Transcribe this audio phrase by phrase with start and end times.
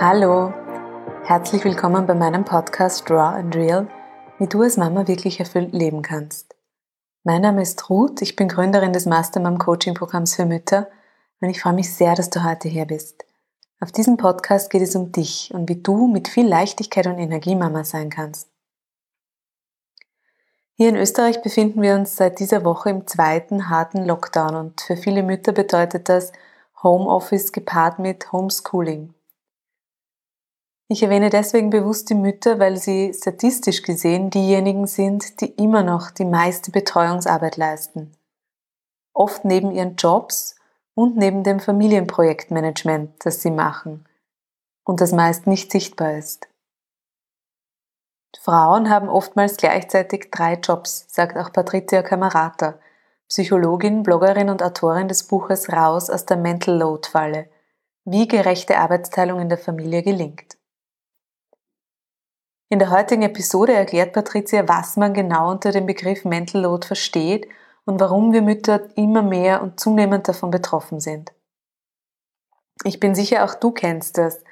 [0.00, 0.54] Hallo,
[1.24, 3.88] herzlich willkommen bei meinem Podcast Raw and Real,
[4.38, 6.54] wie du als Mama wirklich erfüllt leben kannst.
[7.24, 10.88] Mein Name ist Ruth, ich bin Gründerin des Mastermom Coaching Programms für Mütter
[11.40, 13.24] und ich freue mich sehr, dass du heute hier bist.
[13.80, 17.54] Auf diesem Podcast geht es um dich und wie du mit viel Leichtigkeit und Energie
[17.54, 18.48] Mama sein kannst.
[20.80, 24.96] Hier in Österreich befinden wir uns seit dieser Woche im zweiten harten Lockdown und für
[24.96, 26.30] viele Mütter bedeutet das
[26.84, 29.12] Homeoffice gepaart mit Homeschooling.
[30.86, 36.12] Ich erwähne deswegen bewusst die Mütter, weil sie statistisch gesehen diejenigen sind, die immer noch
[36.12, 38.12] die meiste Betreuungsarbeit leisten.
[39.12, 40.54] Oft neben ihren Jobs
[40.94, 44.06] und neben dem Familienprojektmanagement, das sie machen
[44.84, 46.48] und das meist nicht sichtbar ist.
[48.36, 52.78] Frauen haben oftmals gleichzeitig drei Jobs, sagt auch Patricia Camerata,
[53.28, 57.48] Psychologin, Bloggerin und Autorin des Buches Raus aus der Mental Load Falle,
[58.04, 60.56] wie gerechte Arbeitsteilung in der Familie gelingt.
[62.70, 67.48] In der heutigen Episode erklärt Patricia, was man genau unter dem Begriff Mental Load versteht
[67.86, 71.32] und warum wir Mütter immer mehr und zunehmend davon betroffen sind.
[72.84, 74.44] Ich bin sicher, auch du kennst das.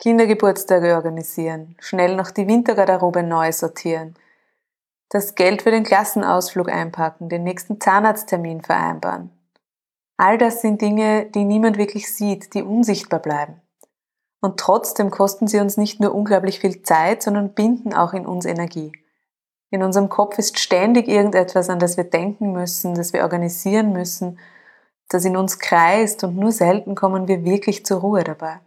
[0.00, 4.14] Kindergeburtstage organisieren, schnell noch die Wintergarderobe neu sortieren,
[5.10, 9.30] das Geld für den Klassenausflug einpacken, den nächsten Zahnarzttermin vereinbaren.
[10.16, 13.60] All das sind Dinge, die niemand wirklich sieht, die unsichtbar bleiben.
[14.40, 18.46] Und trotzdem kosten sie uns nicht nur unglaublich viel Zeit, sondern binden auch in uns
[18.46, 18.92] Energie.
[19.68, 24.38] In unserem Kopf ist ständig irgendetwas, an das wir denken müssen, das wir organisieren müssen,
[25.10, 28.60] das in uns kreist und nur selten kommen wir wirklich zur Ruhe dabei.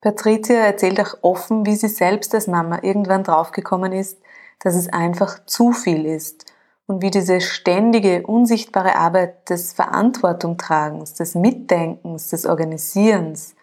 [0.00, 4.18] Patricia erzählt auch offen, wie sie selbst als Mama irgendwann draufgekommen ist,
[4.60, 6.44] dass es einfach zu viel ist
[6.86, 13.54] und wie diese ständige, unsichtbare Arbeit des Verantwortungtragens, des Mitdenkens, des Organisierens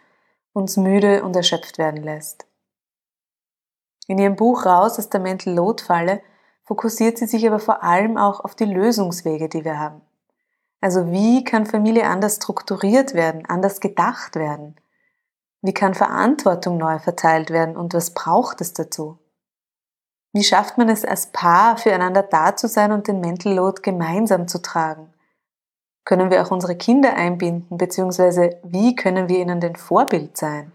[0.54, 2.46] uns müde und erschöpft werden lässt.
[4.08, 6.22] In ihrem Buch Raus aus der Mental Load Falle
[6.64, 10.02] fokussiert sie sich aber vor allem auch auf die Lösungswege, die wir haben.
[10.82, 14.76] Also wie kann Familie anders strukturiert werden, anders gedacht werden?
[15.66, 19.18] Wie kann Verantwortung neu verteilt werden und was braucht es dazu?
[20.32, 24.48] Wie schafft man es als Paar füreinander da zu sein und den Mental Load gemeinsam
[24.48, 25.12] zu tragen?
[26.04, 30.72] Können wir auch unsere Kinder einbinden, beziehungsweise wie können wir ihnen denn Vorbild sein?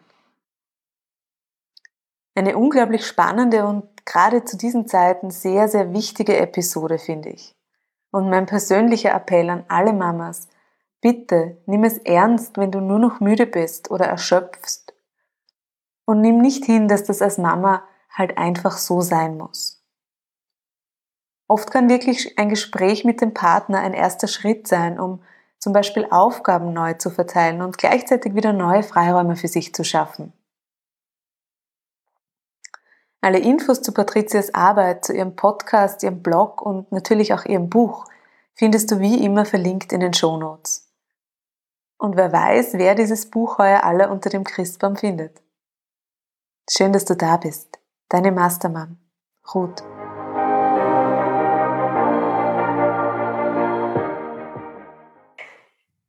[2.34, 7.54] Eine unglaublich spannende und gerade zu diesen Zeiten sehr, sehr wichtige Episode, finde ich.
[8.10, 10.48] Und mein persönlicher Appell an alle Mamas,
[11.00, 14.94] bitte nimm es ernst, wenn du nur noch müde bist oder erschöpfst.
[16.04, 19.82] Und nimm nicht hin, dass das als Mama halt einfach so sein muss.
[21.46, 25.22] Oft kann wirklich ein Gespräch mit dem Partner ein erster Schritt sein, um
[25.58, 30.32] zum Beispiel Aufgaben neu zu verteilen und gleichzeitig wieder neue Freiräume für sich zu schaffen.
[33.20, 38.06] Alle Infos zu Patrizias Arbeit, zu ihrem Podcast, ihrem Blog und natürlich auch ihrem Buch
[38.54, 40.89] findest du wie immer verlinkt in den Shownotes.
[42.00, 45.42] Und wer weiß, wer dieses Buch heuer alle unter dem Christbaum findet.
[46.68, 47.78] Schön, dass du da bist.
[48.08, 48.98] Deine Mastermann,
[49.54, 49.82] Ruth.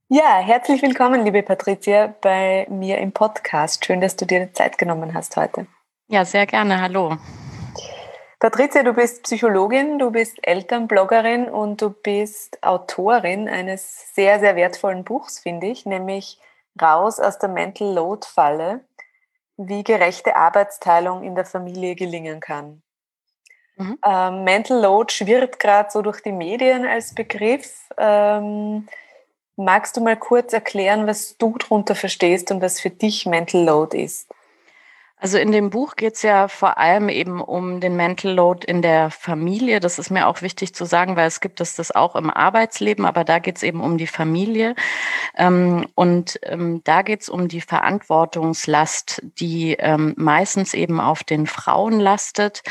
[0.07, 3.85] Ja, herzlich willkommen, liebe Patricia, bei mir im Podcast.
[3.85, 5.67] Schön, dass du dir Zeit genommen hast heute.
[6.07, 6.79] Ja, sehr gerne.
[6.79, 7.17] Hallo.
[8.41, 15.03] Patricia, du bist Psychologin, du bist Elternbloggerin und du bist Autorin eines sehr, sehr wertvollen
[15.03, 16.39] Buchs, finde ich, nämlich
[16.81, 18.81] Raus aus der Mental Load Falle,
[19.57, 22.81] wie gerechte Arbeitsteilung in der Familie gelingen kann.
[23.75, 23.99] Mhm.
[24.03, 27.89] Ähm, Mental Load schwirrt gerade so durch die Medien als Begriff.
[27.97, 28.87] Ähm,
[29.57, 34.01] Magst du mal kurz erklären, was du darunter verstehst und was für dich Mental Load
[34.01, 34.27] ist?
[35.21, 38.81] Also in dem Buch geht es ja vor allem eben um den Mental Load in
[38.81, 39.79] der Familie.
[39.79, 43.05] Das ist mir auch wichtig zu sagen, weil es gibt es das auch im Arbeitsleben,
[43.05, 44.73] aber da geht es eben um die Familie.
[45.37, 51.45] Ähm, und ähm, da geht es um die Verantwortungslast, die ähm, meistens eben auf den
[51.45, 52.63] Frauen lastet,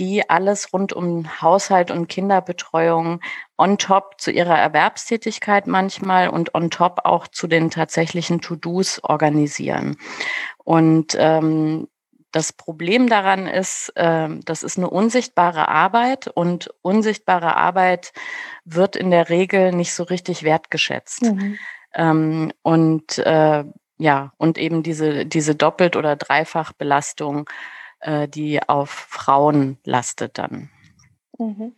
[0.00, 3.20] die alles rund um Haushalt und Kinderbetreuung
[3.58, 9.98] on top zu ihrer Erwerbstätigkeit manchmal und on top auch zu den tatsächlichen To-Dos organisieren.
[10.64, 11.86] Und ähm,
[12.32, 18.12] das Problem daran ist, äh, das ist eine unsichtbare Arbeit und unsichtbare Arbeit
[18.64, 21.22] wird in der Regel nicht so richtig wertgeschätzt.
[21.22, 21.58] Mhm.
[21.94, 23.64] Ähm, und äh,
[23.98, 27.50] ja, und eben diese, diese Doppelt- oder Dreifachbelastung
[28.00, 30.70] äh, die auf Frauen lastet dann.
[31.38, 31.74] Mhm.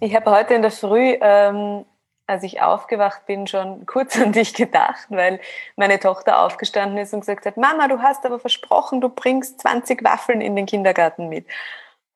[0.00, 1.84] Ich habe heute in der Früh ähm,
[2.32, 5.40] als ich aufgewacht bin, schon kurz an dich gedacht, weil
[5.76, 10.02] meine Tochter aufgestanden ist und gesagt hat, Mama, du hast aber versprochen, du bringst 20
[10.04, 11.46] Waffeln in den Kindergarten mit.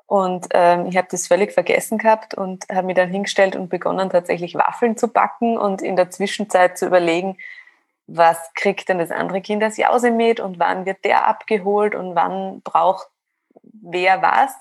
[0.08, 4.08] Und ähm, ich habe das völlig vergessen gehabt und habe mich dann hingestellt und begonnen,
[4.08, 7.36] tatsächlich Waffeln zu backen und in der Zwischenzeit zu überlegen,
[8.06, 12.14] was kriegt denn das andere Kind als Jause mit und wann wird der abgeholt und
[12.14, 13.08] wann braucht
[13.82, 14.54] wer was.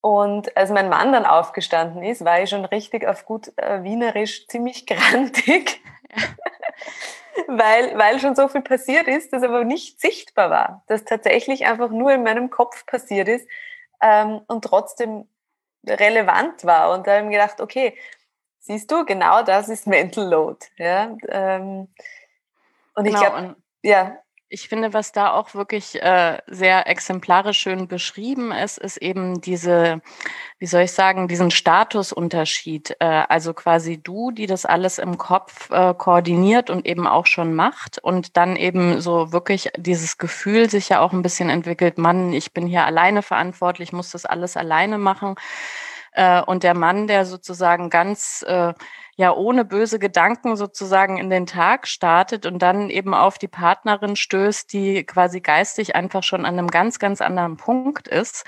[0.00, 4.46] Und als mein Mann dann aufgestanden ist, war ich schon richtig auf gut äh, Wienerisch
[4.46, 5.80] ziemlich grantig,
[7.46, 11.90] weil, weil schon so viel passiert ist, das aber nicht sichtbar war, das tatsächlich einfach
[11.90, 13.46] nur in meinem Kopf passiert ist
[14.00, 15.28] ähm, und trotzdem
[15.86, 16.92] relevant war.
[16.92, 17.96] Und da habe ich mir gedacht, okay,
[18.60, 20.66] siehst du, genau das ist Mental Load.
[20.76, 21.16] Ja?
[21.28, 21.88] Ähm,
[22.94, 24.18] und ich genau, glaube, ja.
[24.52, 30.02] Ich finde, was da auch wirklich äh, sehr exemplarisch schön beschrieben ist, ist eben diese,
[30.58, 32.96] wie soll ich sagen, diesen Statusunterschied.
[32.98, 37.54] Äh, also quasi du, die das alles im Kopf äh, koordiniert und eben auch schon
[37.54, 42.32] macht und dann eben so wirklich dieses Gefühl sich ja auch ein bisschen entwickelt, Mann,
[42.32, 45.36] ich bin hier alleine verantwortlich, muss das alles alleine machen.
[46.12, 48.74] Äh, und der Mann, der sozusagen ganz äh,
[49.20, 54.16] ja ohne böse Gedanken sozusagen in den Tag startet und dann eben auf die Partnerin
[54.16, 58.46] stößt, die quasi geistig einfach schon an einem ganz, ganz anderen Punkt ist.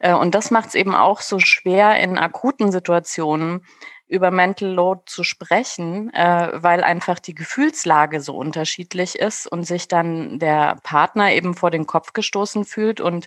[0.00, 3.60] Äh, und das macht es eben auch so schwer in akuten Situationen,
[4.08, 9.88] über Mental Load zu sprechen, äh, weil einfach die Gefühlslage so unterschiedlich ist und sich
[9.88, 13.26] dann der Partner eben vor den Kopf gestoßen fühlt und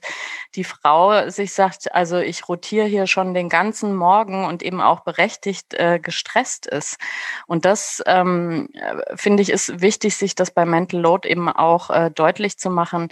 [0.56, 5.02] die Frau sich sagt, also ich rotiere hier schon den ganzen Morgen und eben auch
[5.02, 6.98] berechtigt äh, gestresst ist.
[7.46, 8.70] Und das ähm,
[9.16, 13.10] finde ich ist wichtig, sich das bei Mental Load eben auch äh, deutlich zu machen,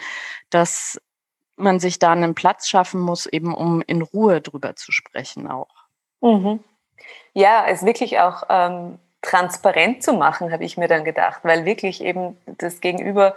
[0.50, 1.02] dass
[1.58, 5.88] man sich da einen Platz schaffen muss, eben um in Ruhe drüber zu sprechen auch.
[6.22, 6.64] Mhm.
[7.34, 12.02] Ja, es wirklich auch ähm, transparent zu machen, habe ich mir dann gedacht, weil wirklich
[12.02, 13.36] eben das Gegenüber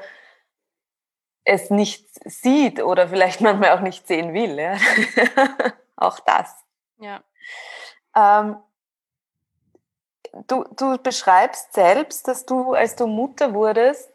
[1.44, 4.58] es nicht sieht oder vielleicht manchmal auch nicht sehen will.
[4.58, 4.76] Ja?
[5.96, 6.54] auch das.
[6.98, 7.22] Ja.
[8.16, 8.56] Ähm,
[10.46, 14.10] du, du beschreibst selbst, dass du, als du Mutter wurdest,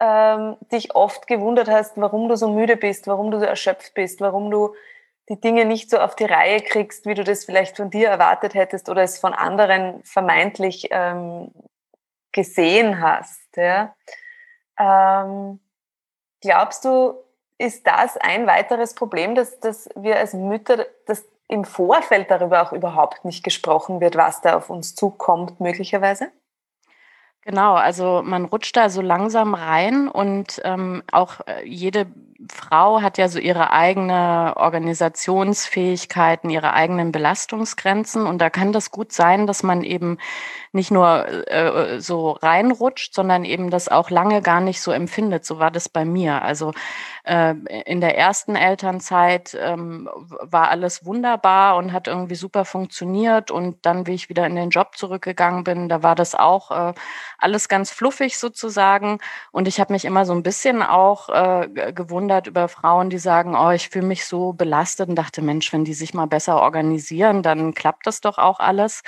[0.00, 4.20] ähm, dich oft gewundert hast, warum du so müde bist, warum du so erschöpft bist,
[4.20, 4.74] warum du
[5.28, 8.54] die Dinge nicht so auf die Reihe kriegst, wie du das vielleicht von dir erwartet
[8.54, 11.50] hättest oder es von anderen vermeintlich ähm,
[12.32, 13.56] gesehen hast.
[13.56, 13.94] Ja?
[14.78, 15.60] Ähm,
[16.40, 17.14] glaubst du,
[17.58, 22.72] ist das ein weiteres Problem, dass, dass wir als Mütter, dass im Vorfeld darüber auch
[22.72, 26.30] überhaupt nicht gesprochen wird, was da auf uns zukommt, möglicherweise?
[27.48, 32.06] Genau, also man rutscht da so langsam rein und ähm, auch äh, jede
[32.52, 39.12] Frau hat ja so ihre eigene Organisationsfähigkeiten, ihre eigenen Belastungsgrenzen und da kann das gut
[39.12, 40.18] sein, dass man eben
[40.72, 45.44] nicht nur äh, so reinrutscht, sondern eben das auch lange gar nicht so empfindet.
[45.46, 46.42] So war das bei mir.
[46.42, 46.72] Also
[47.24, 47.54] äh,
[47.86, 50.08] in der ersten Elternzeit ähm,
[50.40, 54.70] war alles wunderbar und hat irgendwie super funktioniert und dann, wie ich wieder in den
[54.70, 56.92] Job zurückgegangen bin, da war das auch äh,
[57.38, 59.18] alles ganz fluffig sozusagen
[59.52, 63.56] und ich habe mich immer so ein bisschen auch äh, gewundert über Frauen, die sagen,
[63.56, 67.42] oh, ich fühle mich so belastet und dachte, Mensch, wenn die sich mal besser organisieren,
[67.42, 69.02] dann klappt das doch auch alles.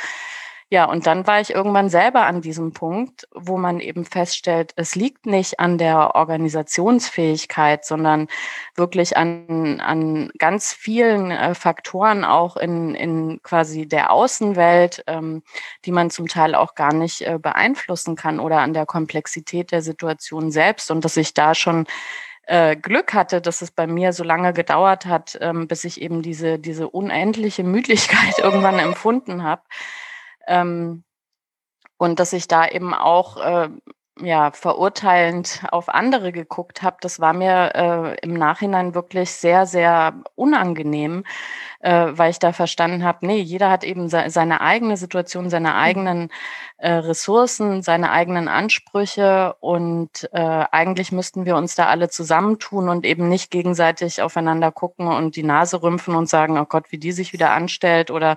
[0.72, 4.94] Ja, und dann war ich irgendwann selber an diesem Punkt, wo man eben feststellt, es
[4.94, 8.28] liegt nicht an der Organisationsfähigkeit, sondern
[8.76, 15.42] wirklich an, an ganz vielen äh, Faktoren auch in, in quasi der Außenwelt, ähm,
[15.86, 19.82] die man zum Teil auch gar nicht äh, beeinflussen kann oder an der Komplexität der
[19.82, 21.86] Situation selbst und dass ich da schon
[22.46, 26.22] äh, Glück hatte, dass es bei mir so lange gedauert hat, ähm, bis ich eben
[26.22, 29.62] diese, diese unendliche Müdigkeit irgendwann empfunden habe.
[30.50, 31.04] Ähm,
[31.98, 33.68] und dass ich da eben auch äh,
[34.20, 40.22] ja, verurteilend auf andere geguckt habe, das war mir äh, im Nachhinein wirklich sehr, sehr
[40.34, 41.24] unangenehm,
[41.80, 45.70] äh, weil ich da verstanden habe, nee, jeder hat eben se seine eigene Situation, seine
[45.70, 45.76] mhm.
[45.76, 46.28] eigenen
[46.78, 53.04] äh, Ressourcen, seine eigenen Ansprüche und äh, eigentlich müssten wir uns da alle zusammentun und
[53.04, 57.12] eben nicht gegenseitig aufeinander gucken und die Nase rümpfen und sagen, oh Gott, wie die
[57.12, 58.36] sich wieder anstellt oder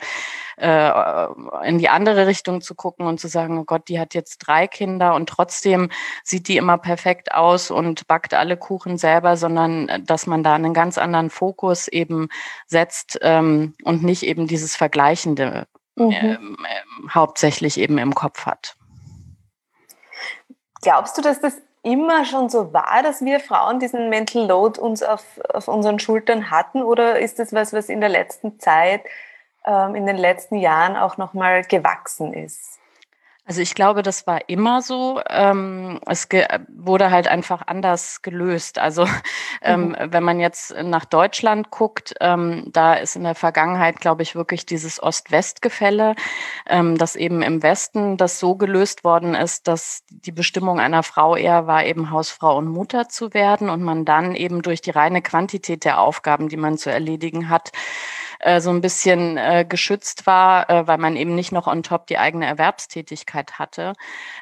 [0.58, 1.28] äh,
[1.66, 4.68] in die andere Richtung zu gucken und zu sagen, oh Gott, die hat jetzt drei
[4.68, 5.90] Kinder und trotzdem
[6.24, 10.56] sieht die immer perfekt aus und backt alle Kuchen selber, sondern äh, dass man da
[10.56, 12.30] einen ganz anderen Fokus eben
[12.68, 16.12] setzt ähm, und nicht eben dieses Vergleichende mhm.
[16.12, 18.76] ähm, äh, hauptsächlich eben im Kopf hat.
[20.82, 25.04] Glaubst du, dass das immer schon so war, dass wir Frauen diesen Mental Load uns
[25.04, 25.24] auf,
[25.54, 26.82] auf unseren Schultern hatten?
[26.82, 29.02] Oder ist das was, was in der letzten Zeit,
[29.66, 32.73] ähm, in den letzten Jahren auch nochmal gewachsen ist?
[33.46, 35.22] Also ich glaube, das war immer so.
[35.30, 36.30] Ähm, es
[36.70, 38.80] wurde halt einfach anders gelöst.
[38.80, 39.06] Also
[39.62, 39.96] ähm, mhm.
[40.14, 44.66] wenn man jetzt nach Deutschland guckt, ähm, da ist in der Vergangenheit, glaube ich, wirklich
[44.66, 46.16] dieses Ost-West-Gefälle,
[46.68, 51.36] ähm, dass eben im Westen das so gelöst worden ist, dass die Bestimmung einer Frau
[51.36, 55.22] eher war, eben Hausfrau und Mutter zu werden und man dann eben durch die reine
[55.22, 57.72] Quantität der Aufgaben, die man zu erledigen hat,
[58.44, 62.08] äh, so ein bisschen äh, geschützt war, äh, weil man eben nicht noch on top
[62.08, 63.94] die eigene Erwerbstätigkeit hatte.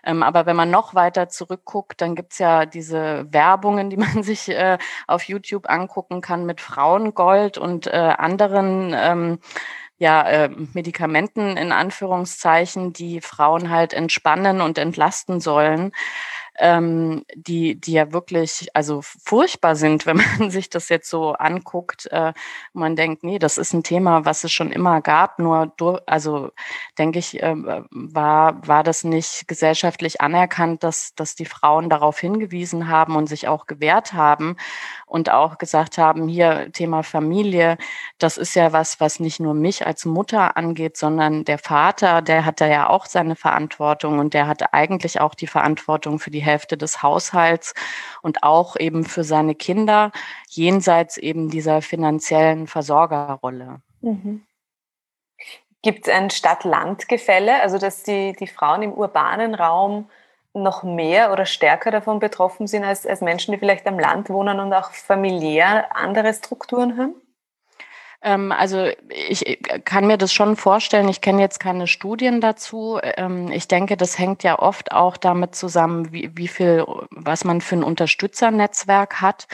[0.04, 4.50] Ähm, aber wenn man noch weiter zurückguckt, dann gibt's ja diese Werbungen, die man sich
[4.50, 4.78] äh,
[5.08, 9.40] auf YouTube angucken kann mit Frauengold und äh, anderen ähm,
[9.98, 15.92] ja, äh, Medikamenten in Anführungszeichen, die Frauen halt entspannen und entlasten sollen
[16.62, 22.06] ähm, die, die ja wirklich also furchtbar sind, wenn man sich das jetzt so anguckt.
[22.12, 22.34] Äh,
[22.74, 25.40] man denkt, nee, das ist ein Thema, was es schon immer gab.
[25.40, 26.52] Nur, durch, also
[27.00, 32.88] denke ich, äh, war, war das nicht gesellschaftlich anerkannt, dass, dass die Frauen darauf hingewiesen
[32.88, 34.56] haben und sich auch gewehrt haben
[35.08, 37.78] und auch gesagt haben, hier Thema Familie,
[38.20, 42.46] das ist ja was, was nicht nur mich als Mutter angeht, sondern der Vater, der
[42.46, 46.51] hat da ja auch seine Verantwortung und der hat eigentlich auch die Verantwortung für die
[46.52, 47.74] Hälfte des Haushalts
[48.22, 50.12] und auch eben für seine Kinder,
[50.50, 53.82] jenseits eben dieser finanziellen Versorgerrolle.
[54.02, 54.46] Mhm.
[55.82, 60.10] Gibt es ein Stadt-Land-Gefälle, also dass die, die Frauen im urbanen Raum
[60.54, 64.60] noch mehr oder stärker davon betroffen sind als, als Menschen, die vielleicht am Land wohnen
[64.60, 67.16] und auch familiär andere Strukturen haben?
[68.24, 71.10] Ähm, also ich äh, kann mir das schon vorstellen.
[71.10, 73.00] Ich kenne jetzt keine Studien dazu.
[73.02, 77.62] Ähm, ich denke, das hängt ja oft auch damit zusammen, wie, wie viel, was man
[77.62, 79.48] für ein Unterstützernetzwerk hat.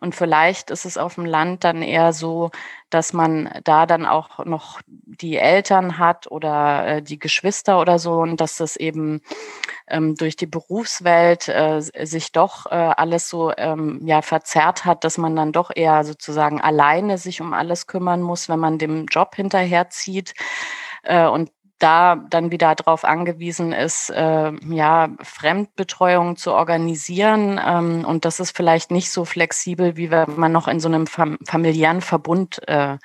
[0.00, 2.50] Und vielleicht ist es auf dem Land dann eher so,
[2.90, 8.14] dass man da dann auch noch die Eltern hat oder äh, die Geschwister oder so
[8.14, 9.20] und dass das eben
[9.88, 15.18] ähm, durch die Berufswelt äh, sich doch äh, alles so ähm, ja verzerrt hat, dass
[15.18, 19.34] man dann doch eher sozusagen alleine sich um alles kümmern muss, wenn man dem Job
[19.34, 20.34] hinterherzieht.
[21.02, 27.60] Äh, und da dann wieder darauf angewiesen ist, äh, ja, Fremdbetreuung zu organisieren.
[27.64, 31.06] Ähm, und das ist vielleicht nicht so flexibel, wie wenn man noch in so einem
[31.06, 32.98] fam familiären Verbund äh,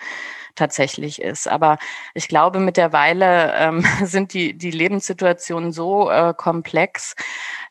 [0.55, 1.47] tatsächlich ist.
[1.47, 1.77] Aber
[2.13, 7.15] ich glaube, mittlerweile ähm, sind die, die Lebenssituationen so äh, komplex,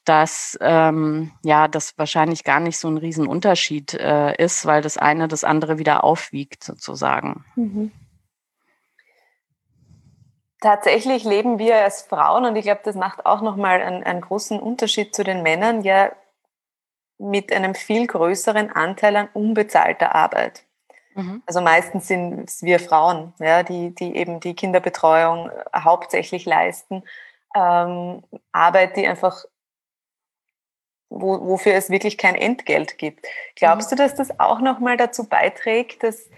[0.04, 5.28] dass ähm, ja das wahrscheinlich gar nicht so ein Riesenunterschied äh, ist, weil das eine
[5.28, 7.44] das andere wieder aufwiegt sozusagen.
[7.54, 7.92] Mhm.
[10.62, 14.60] Tatsächlich leben wir als Frauen, und ich glaube, das macht auch nochmal einen, einen großen
[14.60, 16.12] Unterschied zu den Männern, ja
[17.18, 20.64] mit einem viel größeren Anteil an unbezahlter Arbeit.
[21.14, 21.42] Mhm.
[21.46, 27.02] Also meistens sind es wir Frauen, ja, die, die eben die Kinderbetreuung hauptsächlich leisten.
[27.54, 29.44] Ähm, Arbeit, die einfach,
[31.10, 33.26] wo, wofür es wirklich kein Entgelt gibt.
[33.56, 33.96] Glaubst mhm.
[33.96, 36.30] du, dass das auch nochmal dazu beiträgt, dass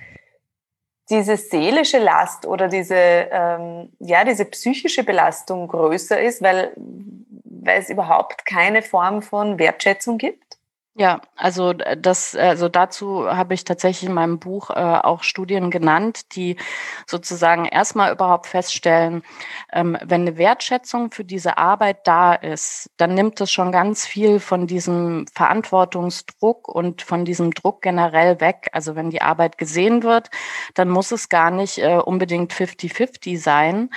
[1.11, 7.91] diese seelische Last oder diese, ähm, ja, diese psychische Belastung größer ist, weil, weil es
[7.91, 10.59] überhaupt keine Form von Wertschätzung gibt?
[10.97, 16.37] Ja, also das, also dazu habe ich tatsächlich in meinem Buch äh, auch Studien genannt,
[16.37, 16.57] die
[17.05, 19.25] sozusagen erstmal überhaupt feststellen,
[19.73, 24.39] ähm, wenn eine Wertschätzung für diese Arbeit da ist, dann nimmt es schon ganz viel
[24.39, 28.69] von diesem Verantwortungsdruck und von diesem Druck generell weg.
[28.71, 30.31] Also wenn die Arbeit gesehen wird,
[30.75, 33.91] dann muss es gar nicht äh, unbedingt 50-50 sein.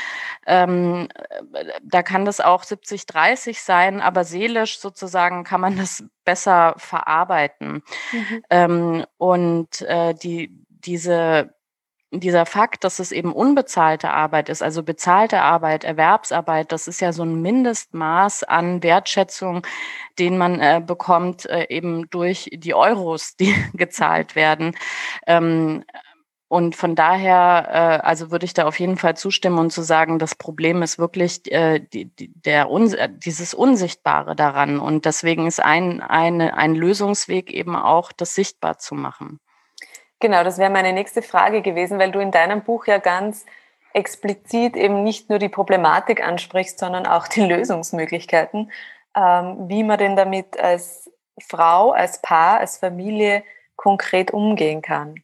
[0.48, 1.10] Ähm,
[1.84, 7.81] da kann das auch 70-30 sein, aber seelisch sozusagen kann man das besser verarbeiten.
[8.12, 8.43] Mhm.
[8.50, 11.55] Ähm, und äh, die, diese,
[12.12, 17.13] dieser Fakt, dass es eben unbezahlte Arbeit ist, also bezahlte Arbeit, Erwerbsarbeit, das ist ja
[17.13, 19.65] so ein Mindestmaß an Wertschätzung,
[20.19, 24.75] den man äh, bekommt, äh, eben durch die Euros, die gezahlt werden.
[25.27, 25.86] Ähm,
[26.50, 30.18] und von daher, äh, also würde ich da auf jeden Fall zustimmen und zu sagen,
[30.18, 34.80] das Problem ist wirklich äh, die, die, der Un dieses Unsichtbare daran.
[34.80, 39.42] Und deswegen ist ein, eine, ein Lösungsweg eben auch, das sichtbar zu machen.
[40.22, 43.46] Genau, das wäre meine nächste Frage gewesen, weil du in deinem Buch ja ganz
[43.94, 48.72] explizit eben nicht nur die Problematik ansprichst, sondern auch die Lösungsmöglichkeiten,
[49.18, 51.12] ähm, wie man denn damit als
[51.46, 53.44] Frau, als Paar, als Familie
[53.75, 55.22] konkret umgehen kann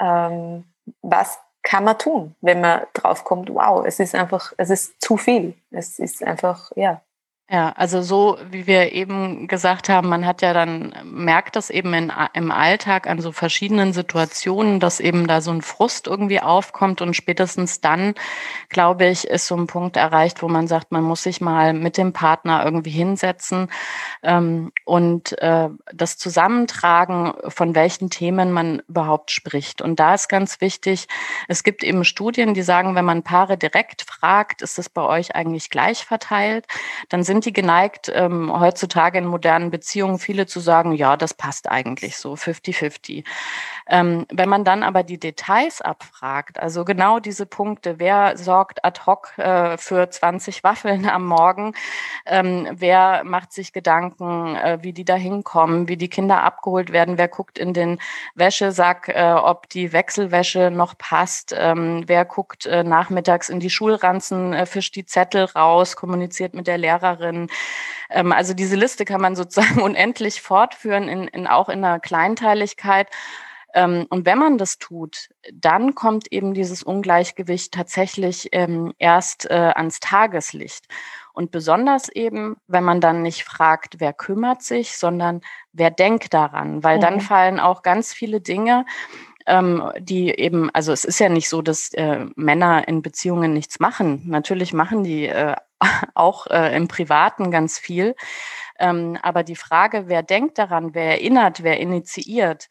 [0.00, 0.64] ähm,
[1.02, 5.54] was kann man tun, wenn man draufkommt, wow, es ist einfach, es ist zu viel.
[5.70, 7.02] Es ist einfach, ja,
[7.48, 11.94] Ja, also so wie wir eben gesagt haben, man hat ja dann, merkt das eben
[11.94, 17.02] in, im Alltag an so verschiedenen Situationen, dass eben da so ein Frust irgendwie aufkommt
[17.02, 18.14] und spätestens dann,
[18.68, 21.98] glaube ich, ist so ein Punkt erreicht, wo man sagt, man muss sich mal mit
[21.98, 23.68] dem Partner irgendwie hinsetzen
[24.24, 29.82] ähm, und äh, das Zusammentragen, von welchen Themen man überhaupt spricht.
[29.82, 31.06] Und da ist ganz wichtig,
[31.46, 35.36] es gibt eben Studien, die sagen, wenn man Paare direkt fragt, ist es bei euch
[35.36, 36.66] eigentlich gleich verteilt,
[37.08, 41.34] dann sind sind die geneigt, ähm, heutzutage in modernen Beziehungen viele zu sagen, ja, das
[41.34, 43.24] passt eigentlich so, 50-50.
[43.88, 49.02] Ähm, wenn man dann aber die Details abfragt, also genau diese Punkte, wer sorgt ad
[49.06, 51.74] hoc äh, für 20 Waffeln am Morgen,
[52.24, 57.18] ähm, wer macht sich Gedanken, äh, wie die da hinkommen, wie die Kinder abgeholt werden,
[57.18, 57.98] wer guckt in den
[58.34, 64.54] Wäschesack, äh, ob die Wechselwäsche noch passt, ähm, wer guckt äh, nachmittags in die Schulranzen,
[64.54, 67.25] äh, fischt die Zettel raus, kommuniziert mit der Lehrerin.
[68.08, 73.08] Ähm, also diese Liste kann man sozusagen unendlich fortführen, in, in, auch in einer Kleinteiligkeit.
[73.74, 79.72] Ähm, und wenn man das tut, dann kommt eben dieses Ungleichgewicht tatsächlich ähm, erst äh,
[79.74, 80.86] ans Tageslicht.
[81.34, 85.42] Und besonders eben, wenn man dann nicht fragt, wer kümmert sich, sondern
[85.72, 87.02] wer denkt daran, weil mhm.
[87.02, 88.86] dann fallen auch ganz viele Dinge,
[89.46, 93.80] ähm, die eben, also es ist ja nicht so, dass äh, Männer in Beziehungen nichts
[93.80, 94.22] machen.
[94.26, 95.54] Natürlich machen die äh,
[96.14, 98.14] auch äh, im Privaten ganz viel.
[98.78, 102.68] Ähm, aber die Frage, wer denkt daran, wer erinnert, wer initiiert,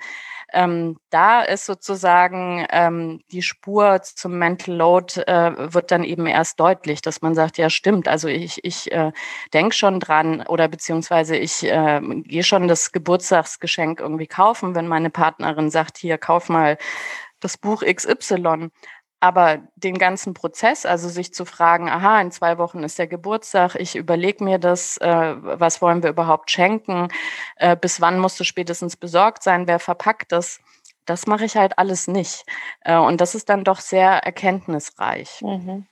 [0.54, 6.60] ähm, da ist sozusagen ähm, die Spur zum Mental Load äh, wird dann eben erst
[6.60, 9.12] deutlich, dass man sagt, ja stimmt, also ich, ich äh,
[9.54, 15.10] denke schon dran oder beziehungsweise ich äh, gehe schon das Geburtstagsgeschenk irgendwie kaufen, wenn meine
[15.10, 16.78] Partnerin sagt, hier kauf mal
[17.40, 18.70] das Buch XY.
[19.25, 23.74] Aber den ganzen Prozess, also sich zu fragen, aha, in zwei Wochen ist der Geburtstag,
[23.74, 27.08] ich überlege mir das, äh, was wollen wir überhaupt schenken,
[27.55, 30.60] äh, bis wann musst du spätestens besorgt sein, wer verpackt das,
[31.05, 32.46] das mache ich halt alles nicht.
[32.82, 35.41] Äh, und das ist dann doch sehr erkenntnisreich.
[35.41, 35.88] Mhm.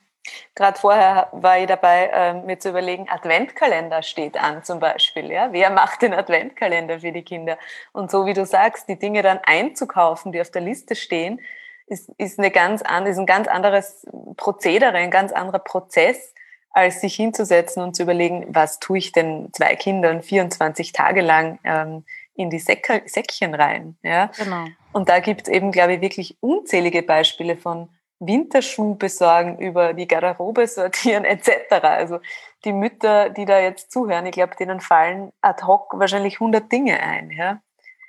[0.54, 5.28] Gerade vorher war ich dabei, äh, mir zu überlegen, Adventkalender steht an zum Beispiel.
[5.32, 5.48] Ja?
[5.50, 7.58] Wer macht den Adventkalender für die Kinder?
[7.90, 11.40] Und so wie du sagst, die Dinge dann einzukaufen, die auf der Liste stehen,
[11.86, 16.34] ist, ist, eine ganz an, ist ein ganz anderes Prozedere, ein ganz anderer Prozess,
[16.70, 21.58] als sich hinzusetzen und zu überlegen, was tue ich denn zwei Kindern 24 Tage lang
[21.64, 23.96] ähm, in die Säck Säckchen rein.
[24.02, 24.30] Ja?
[24.36, 24.64] Genau.
[24.92, 30.08] Und da gibt es eben, glaube ich, wirklich unzählige Beispiele von Winterschuh besorgen, über die
[30.08, 31.50] Garderobe sortieren etc.
[31.82, 32.20] Also
[32.64, 37.00] die Mütter, die da jetzt zuhören, ich glaube, denen fallen ad hoc wahrscheinlich 100 Dinge
[37.00, 37.60] ein, ja?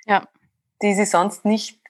[0.06, 0.22] ja.
[0.82, 1.80] die sie sonst nicht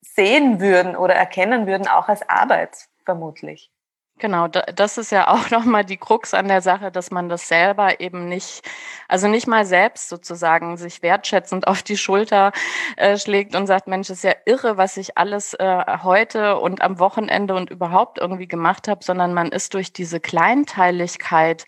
[0.00, 3.70] sehen würden oder erkennen würden, auch als Arbeit vermutlich.
[4.18, 8.00] Genau, das ist ja auch nochmal die Krux an der Sache, dass man das selber
[8.00, 8.62] eben nicht,
[9.06, 12.52] also nicht mal selbst sozusagen sich wertschätzend auf die Schulter
[12.96, 16.98] äh, schlägt und sagt, Mensch, ist ja irre, was ich alles äh, heute und am
[16.98, 21.64] Wochenende und überhaupt irgendwie gemacht habe, sondern man ist durch diese Kleinteiligkeit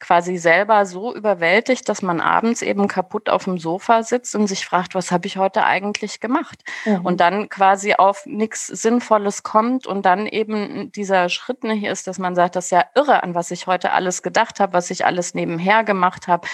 [0.00, 4.66] quasi selber so überwältigt, dass man abends eben kaputt auf dem Sofa sitzt und sich
[4.66, 6.58] fragt, was habe ich heute eigentlich gemacht?
[6.84, 7.06] Mhm.
[7.06, 12.18] Und dann quasi auf nichts Sinnvolles kommt und dann eben dieser Schritt nicht ist, dass
[12.18, 15.06] man sagt, das ist ja irre, an was ich heute alles gedacht habe, was ich
[15.06, 16.48] alles nebenher gemacht habe.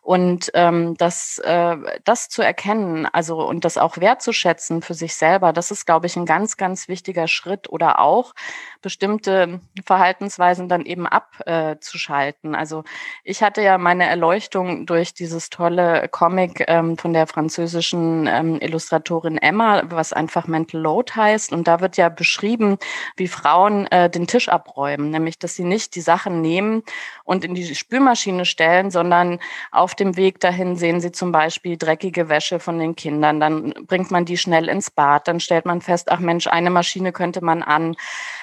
[0.00, 5.52] Und ähm, das, äh, das zu erkennen, also und das auch wertzuschätzen für sich selber,
[5.52, 8.34] das ist, glaube ich, ein ganz, ganz wichtiger Schritt oder auch
[8.80, 12.54] bestimmte Verhaltensweisen dann eben abzuschalten.
[12.54, 12.84] Äh, also
[13.24, 19.38] ich hatte ja meine Erleuchtung durch dieses tolle Comic ähm, von der französischen ähm, Illustratorin
[19.38, 21.52] Emma, was einfach Mental Load heißt.
[21.52, 22.78] Und da wird ja beschrieben,
[23.16, 26.82] wie Frauen äh, den Tisch abräumen, nämlich dass sie nicht die Sachen nehmen
[27.24, 29.38] und in die Spülmaschine stellen, sondern
[29.70, 33.40] auf dem Weg dahin sehen sie zum Beispiel dreckige Wäsche von den Kindern.
[33.40, 35.28] Dann bringt man die schnell ins Bad.
[35.28, 37.96] Dann stellt man fest, ach Mensch, eine Maschine könnte man an.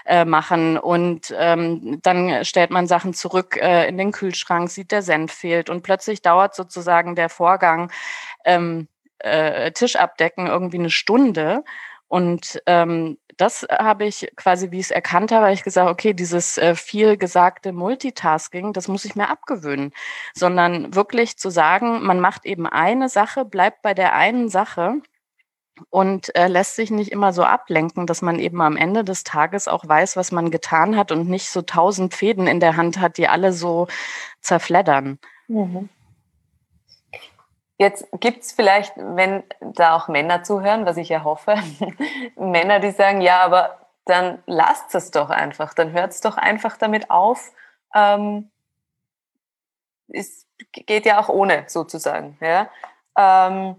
[0.06, 0.78] Äh, machen.
[0.78, 5.68] Und ähm, dann stellt man Sachen zurück äh, in den Kühlschrank, sieht der Senf fehlt.
[5.68, 7.92] Und plötzlich dauert sozusagen der Vorgang
[8.46, 8.88] ähm,
[9.18, 11.64] äh, Tisch abdecken irgendwie eine Stunde.
[12.08, 16.60] Und ähm, das habe ich quasi, wie ich es erkannt habe, ich gesagt, okay, dieses
[16.60, 19.92] äh, viel gesagte Multitasking, das muss ich mir abgewöhnen,
[20.36, 25.02] sondern wirklich zu sagen, man macht eben eine Sache, bleibt bei der einen Sache
[25.90, 29.68] und äh, lässt sich nicht immer so ablenken, dass man eben am Ende des Tages
[29.68, 33.18] auch weiß, was man getan hat und nicht so tausend Fäden in der Hand hat,
[33.18, 33.88] die alle so
[34.42, 35.20] zerfleddern.
[35.48, 35.90] Mhm.
[37.78, 41.56] Jetzt gibt es vielleicht, wenn da auch Männer zuhören, was ich ja hoffe,
[42.38, 46.78] Männer, die sagen, ja, aber dann lasst es doch einfach, dann hört es doch einfach
[46.78, 47.52] damit auf,
[47.94, 48.50] ähm,
[50.08, 52.38] es geht ja auch ohne sozusagen.
[52.40, 52.70] Ja?
[53.18, 53.76] Ähm,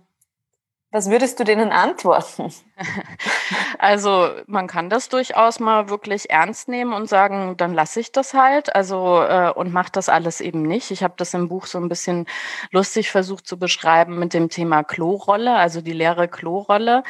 [0.97, 2.51] was würdest du denen antworten?
[3.79, 8.35] Also man kann das durchaus mal wirklich ernst nehmen und sagen, dann lasse ich das
[8.35, 8.75] halt.
[8.75, 10.91] Also äh, und mache das alles eben nicht.
[10.91, 12.27] Ich habe das im Buch so ein bisschen
[12.73, 17.03] lustig versucht zu beschreiben mit dem Thema Klorolle, also die leere Klorolle,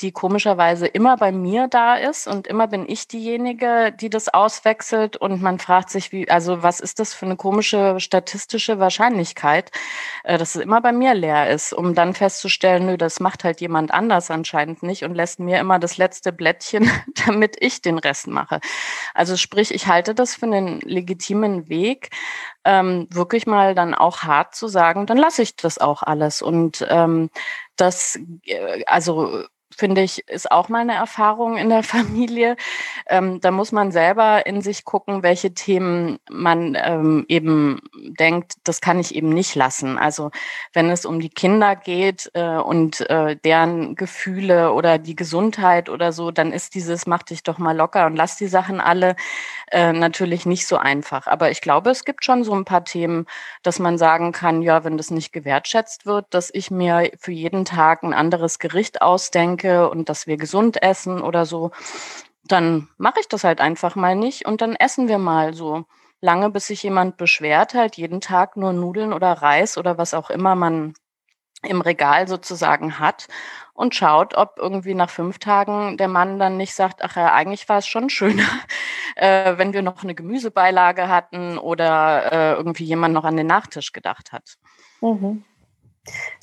[0.00, 5.16] die komischerweise immer bei mir da ist und immer bin ich diejenige, die das auswechselt
[5.16, 9.70] und man fragt sich, wie, also was ist das für eine komische statistische Wahrscheinlichkeit,
[10.24, 13.60] äh, dass es immer bei mir leer ist, um dann festzustellen, nö, das macht halt
[13.60, 16.90] jemand anders anscheinend nicht und lässt mir immer das letzte Blättchen,
[17.26, 18.60] damit ich den Rest mache.
[19.12, 22.10] Also sprich, ich halte das für einen legitimen Weg,
[22.64, 26.42] ähm, wirklich mal dann auch hart zu sagen, dann lasse ich das auch alles.
[26.42, 27.30] Und ähm,
[27.76, 29.44] das, äh, also
[29.76, 32.56] finde ich, ist auch mal eine Erfahrung in der Familie.
[33.08, 38.80] Ähm, da muss man selber in sich gucken, welche Themen man ähm, eben denkt, das
[38.80, 39.98] kann ich eben nicht lassen.
[39.98, 40.30] Also
[40.72, 46.12] wenn es um die Kinder geht äh, und äh, deren Gefühle oder die Gesundheit oder
[46.12, 49.16] so, dann ist dieses mach dich doch mal locker und lass die Sachen alle
[49.70, 51.26] äh, natürlich nicht so einfach.
[51.26, 53.26] Aber ich glaube, es gibt schon so ein paar Themen,
[53.62, 57.64] dass man sagen kann, ja, wenn das nicht gewertschätzt wird, dass ich mir für jeden
[57.64, 61.70] Tag ein anderes Gericht ausdenke, denke und dass wir gesund essen oder so,
[62.44, 65.84] dann mache ich das halt einfach mal nicht und dann essen wir mal so
[66.20, 70.30] lange, bis sich jemand beschwert, halt jeden Tag nur Nudeln oder Reis oder was auch
[70.30, 70.94] immer man
[71.62, 73.28] im Regal sozusagen hat
[73.74, 77.68] und schaut, ob irgendwie nach fünf Tagen der Mann dann nicht sagt, ach ja, eigentlich
[77.68, 78.48] war es schon schöner,
[79.16, 83.92] äh, wenn wir noch eine Gemüsebeilage hatten oder äh, irgendwie jemand noch an den Nachtisch
[83.92, 84.56] gedacht hat.
[85.02, 85.44] Mhm.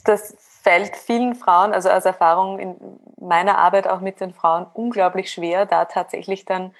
[0.03, 0.35] Das
[0.67, 2.75] fällt vielen Frauen, also als Erfahrung in
[3.21, 6.75] meiner Arbeit auch mit den Frauen, unglaublich schwer, da tatsächlich dann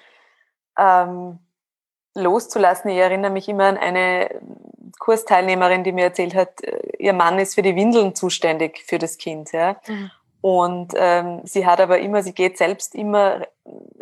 [0.78, 1.38] ähm,
[2.14, 2.90] loszulassen.
[2.90, 4.28] Ich erinnere mich immer an eine
[4.98, 9.16] Kursteilnehmerin, die mir erzählt hat, äh, ihr Mann ist für die Windeln zuständig für das
[9.16, 9.52] Kind.
[9.52, 9.76] Ja?
[9.86, 10.10] Mhm.
[10.42, 13.46] Und ähm, sie hat aber immer, sie geht selbst immer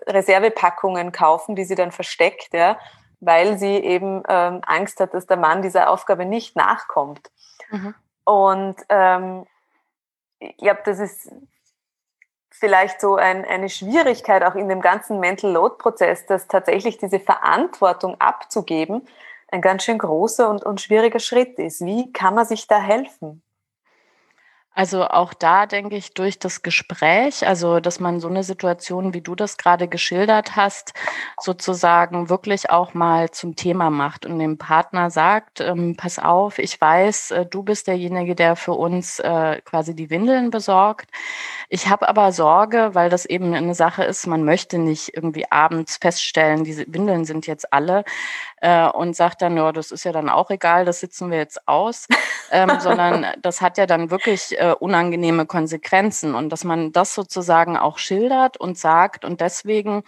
[0.08, 2.76] Reservepackungen kaufen, die sie dann versteckt, ja,
[3.20, 7.30] weil sie eben ähm, Angst hat, dass der Mann dieser Aufgabe nicht nachkommt.
[7.70, 7.94] Mhm.
[8.24, 9.46] Und ähm,
[10.38, 11.30] ich glaube, das ist
[12.50, 17.20] vielleicht so ein, eine Schwierigkeit auch in dem ganzen Mental Load Prozess, dass tatsächlich diese
[17.20, 19.06] Verantwortung abzugeben
[19.48, 21.84] ein ganz schön großer und, und schwieriger Schritt ist.
[21.84, 23.42] Wie kann man sich da helfen?
[24.76, 29.22] Also auch da denke ich durch das Gespräch, also dass man so eine Situation, wie
[29.22, 30.92] du das gerade geschildert hast,
[31.40, 36.78] sozusagen wirklich auch mal zum Thema macht und dem Partner sagt, ähm, pass auf, ich
[36.78, 41.08] weiß, äh, du bist derjenige, der für uns äh, quasi die Windeln besorgt.
[41.70, 45.96] Ich habe aber Sorge, weil das eben eine Sache ist, man möchte nicht irgendwie abends
[45.96, 48.04] feststellen, diese Windeln sind jetzt alle
[48.60, 51.66] äh, und sagt dann, ja, das ist ja dann auch egal, das sitzen wir jetzt
[51.68, 52.06] aus,
[52.50, 57.76] ähm, sondern das hat ja dann wirklich äh, unangenehme Konsequenzen und dass man das sozusagen
[57.76, 60.02] auch schildert und sagt und deswegen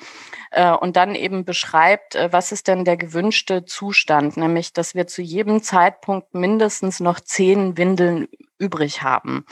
[0.51, 5.07] äh, und dann eben beschreibt, äh, was ist denn der gewünschte Zustand, nämlich dass wir
[5.07, 9.45] zu jedem Zeitpunkt mindestens noch zehn Windeln übrig haben.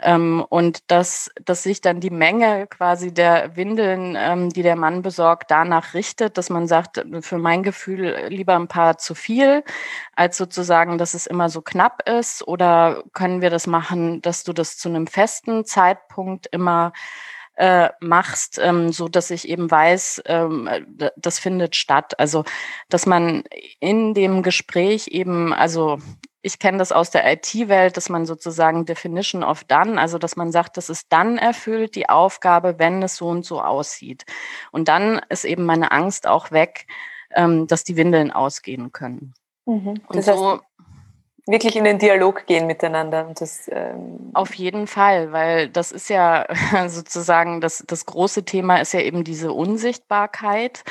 [0.00, 5.02] Ähm, und dass, dass sich dann die Menge quasi der Windeln, ähm, die der Mann
[5.02, 9.64] besorgt, danach richtet, dass man sagt, für mein Gefühl lieber ein paar zu viel,
[10.14, 12.46] als sozusagen, dass es immer so knapp ist.
[12.46, 16.92] Oder können wir das machen, dass du das zu einem festen Zeitpunkt immer
[17.60, 20.68] äh, machst, ähm, so dass ich eben weiß, ähm,
[21.16, 22.18] das findet statt.
[22.18, 22.44] Also,
[22.88, 23.44] dass man
[23.80, 25.98] in dem Gespräch eben, also
[26.42, 30.52] ich kenne das aus der IT-Welt, dass man sozusagen Definition of Done, also dass man
[30.52, 34.24] sagt, das ist dann erfüllt die Aufgabe, wenn es so und so aussieht.
[34.72, 36.86] Und dann ist eben meine Angst auch weg,
[37.34, 39.34] ähm, dass die Windeln ausgehen können.
[39.66, 40.00] Mhm.
[40.06, 40.60] Und so
[41.50, 43.26] wirklich in den Dialog gehen miteinander.
[43.26, 46.46] Und das, ähm Auf jeden Fall, weil das ist ja
[46.88, 50.84] sozusagen das, das große Thema ist ja eben diese Unsichtbarkeit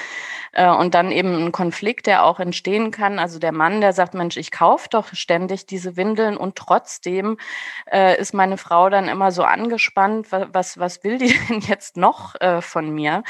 [0.53, 3.19] äh, und dann eben ein Konflikt, der auch entstehen kann.
[3.19, 7.37] Also der Mann, der sagt, Mensch, ich kaufe doch ständig diese Windeln und trotzdem
[7.91, 12.35] äh, ist meine Frau dann immer so angespannt, was, was will die denn jetzt noch
[12.41, 13.23] äh, von mir?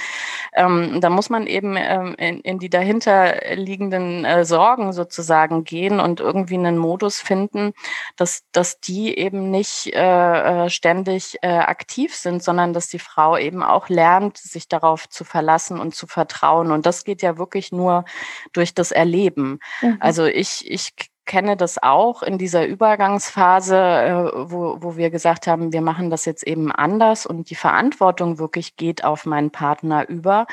[0.54, 6.00] Ähm, da muss man eben ähm, in, in die dahinter liegenden äh, Sorgen sozusagen gehen
[6.00, 7.74] und irgendwie einen Modus finden,
[8.16, 13.38] dass, dass die eben nicht äh, äh ständig äh, aktiv sind, sondern dass die Frau
[13.38, 16.72] eben auch lernt, sich darauf zu verlassen und zu vertrauen.
[16.72, 18.06] Und das geht ja wirklich nur
[18.54, 19.60] durch das Erleben.
[19.82, 19.98] Mhm.
[20.00, 20.94] Also ich, ich
[21.30, 26.26] kenne das auch in dieser Übergangsphase, äh, wo, wo wir gesagt haben, wir machen das
[26.26, 30.48] jetzt eben anders und die Verantwortung wirklich geht auf meinen Partner über,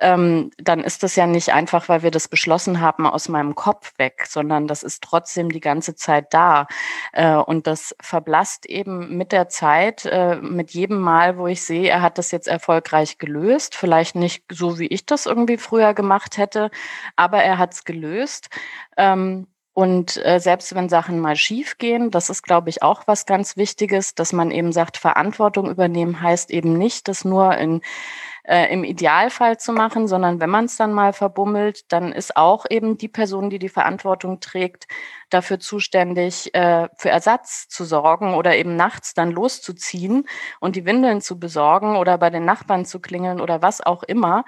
[0.00, 3.98] ähm, dann ist das ja nicht einfach, weil wir das beschlossen haben, aus meinem Kopf
[3.98, 6.66] weg, sondern das ist trotzdem die ganze Zeit da.
[7.14, 11.88] Äh, und das verblasst eben mit der Zeit, äh, mit jedem Mal, wo ich sehe,
[11.88, 13.74] er hat das jetzt erfolgreich gelöst.
[13.74, 16.70] Vielleicht nicht so, wie ich das irgendwie früher gemacht hätte,
[17.16, 18.50] aber er hat es gelöst.
[18.98, 23.24] Ähm, und äh, selbst wenn Sachen mal schief gehen, das ist, glaube ich, auch was
[23.24, 27.80] ganz Wichtiges, dass man eben sagt, Verantwortung übernehmen heißt eben nicht, das nur in,
[28.44, 32.66] äh, im Idealfall zu machen, sondern wenn man es dann mal verbummelt, dann ist auch
[32.68, 34.88] eben die Person, die die Verantwortung trägt,
[35.30, 40.28] dafür zuständig, äh, für Ersatz zu sorgen oder eben nachts dann loszuziehen
[40.60, 44.44] und die Windeln zu besorgen oder bei den Nachbarn zu klingeln oder was auch immer.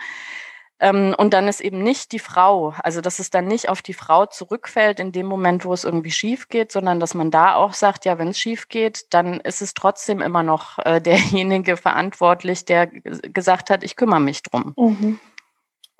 [0.84, 3.94] Ähm, und dann ist eben nicht die Frau, also dass es dann nicht auf die
[3.94, 7.72] Frau zurückfällt in dem Moment, wo es irgendwie schief geht, sondern dass man da auch
[7.72, 12.66] sagt, ja, wenn es schief geht, dann ist es trotzdem immer noch äh, derjenige verantwortlich,
[12.66, 14.74] der gesagt hat, ich kümmere mich drum.
[14.76, 15.18] Mhm.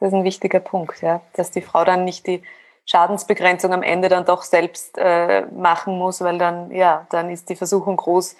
[0.01, 2.42] Das ist ein wichtiger Punkt, ja, dass die Frau dann nicht die
[2.85, 7.57] Schadensbegrenzung am Ende dann doch selbst äh, machen muss, weil dann, ja, dann ist die
[7.57, 8.37] Versuchung groß,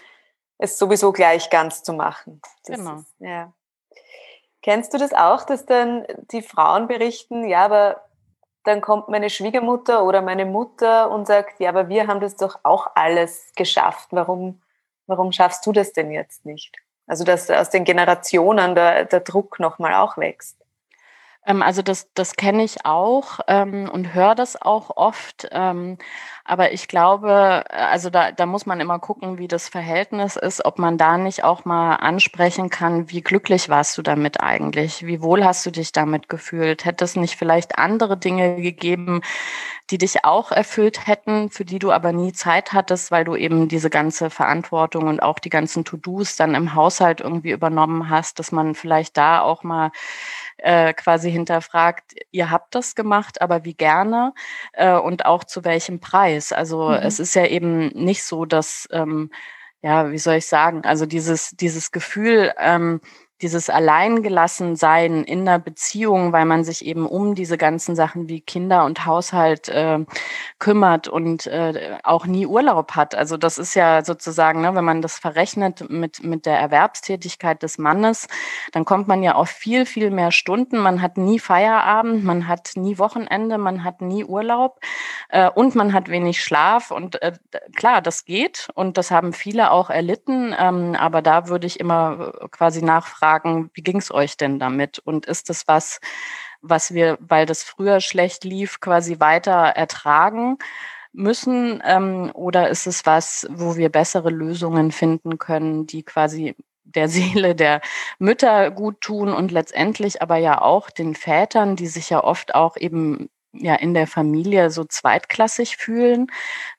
[0.59, 2.43] es sowieso gleich ganz zu machen.
[2.67, 2.97] Das genau.
[2.97, 3.51] Ist, ja.
[4.65, 8.01] Kennst du das auch, dass dann die Frauen berichten, ja, aber
[8.65, 12.61] dann kommt meine Schwiegermutter oder meine Mutter und sagt, ja, aber wir haben das doch
[12.63, 14.09] auch alles geschafft.
[14.13, 14.63] Warum,
[15.07, 16.75] warum schaffst du das denn jetzt nicht?
[17.07, 20.64] Also, dass aus den Generationen der, der Druck nochmal auch wächst.
[21.47, 25.49] Ähm, also das, das kenne ich auch ähm, und höre das auch oft.
[25.53, 25.99] Ähm,
[26.45, 30.65] aber ich glaube, äh, also da, da muss man immer gucken, wie das Verhältnis ist,
[30.65, 35.07] ob man da nicht auch mal ansprechen kann, wie glücklich warst du damit eigentlich?
[35.07, 36.85] Wie wohl hast du dich damit gefühlt?
[36.85, 39.23] Hätte es nicht vielleicht andere Dinge gegeben,
[39.91, 43.69] die dich auch erfüllt hätten, für die du aber nie Zeit hattest, weil du eben
[43.69, 48.51] diese ganze Verantwortung und auch die ganzen To-Dos dann im Haushalt irgendwie übernommen hast, dass
[48.53, 49.93] man vielleicht da auch mal
[50.59, 54.33] äh, quasi hinterfragt, ihr habt das gemacht, aber wie gerne
[54.73, 56.53] äh, und auch zu welchem Preis.
[56.53, 56.95] Also mhm.
[56.95, 59.31] es ist ja eben nicht so, dass, ähm,
[59.83, 63.01] ja, wie soll ich sagen, also dieses, dieses Gefühl, ähm,
[63.45, 68.87] dieses Alleingelassensein in der Beziehung, weil man sich eben um diese ganzen Sachen wie Kinder
[68.87, 69.99] und Haushalt äh,
[70.59, 73.15] kümmert und äh, auch nie Urlaub hat.
[73.15, 77.77] Also das ist ja sozusagen, ne, wenn man das verrechnet mit, mit der Erwerbstätigkeit des
[77.77, 78.29] Mannes,
[78.73, 80.79] dann kommt man ja auf viel, viel mehr Stunden.
[80.79, 84.81] Man hat nie Feierabend, man hat nie Wochenende, man hat nie Urlaub
[85.29, 86.91] äh, und man hat wenig Schlaf.
[86.91, 87.33] Und äh,
[87.77, 90.55] klar, das geht und das haben viele auch erlitten.
[90.59, 94.99] Ähm, aber da würde ich immer quasi nachfragen, fragen, wie ging es euch denn damit?
[94.99, 96.01] Und ist das was,
[96.63, 100.57] was wir, weil das früher schlecht lief, quasi weiter ertragen
[101.13, 101.83] müssen?
[101.85, 107.55] Ähm, oder ist es was, wo wir bessere Lösungen finden können, die quasi der Seele
[107.55, 107.81] der
[108.19, 112.77] Mütter gut tun und letztendlich aber ja auch den Vätern, die sich ja oft auch
[112.77, 116.29] eben ja in der Familie so zweitklassig fühlen.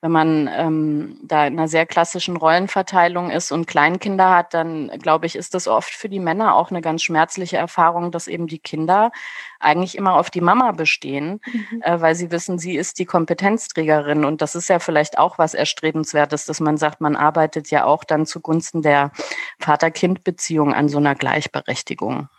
[0.01, 5.25] Wenn man ähm, da in einer sehr klassischen Rollenverteilung ist und Kleinkinder hat, dann glaube
[5.25, 8.59] ich, ist das oft für die Männer auch eine ganz schmerzliche Erfahrung, dass eben die
[8.59, 9.11] Kinder
[9.59, 11.81] eigentlich immer auf die Mama bestehen, mhm.
[11.81, 14.25] äh, weil sie wissen, sie ist die Kompetenzträgerin.
[14.25, 18.03] Und das ist ja vielleicht auch was Erstrebenswertes, dass man sagt, man arbeitet ja auch
[18.03, 19.11] dann zugunsten der
[19.59, 22.29] Vater-Kind-Beziehung an so einer Gleichberechtigung.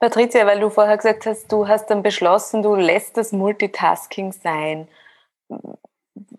[0.00, 4.88] Patricia, weil du vorher gesagt hast, du hast dann beschlossen, du lässt das Multitasking sein.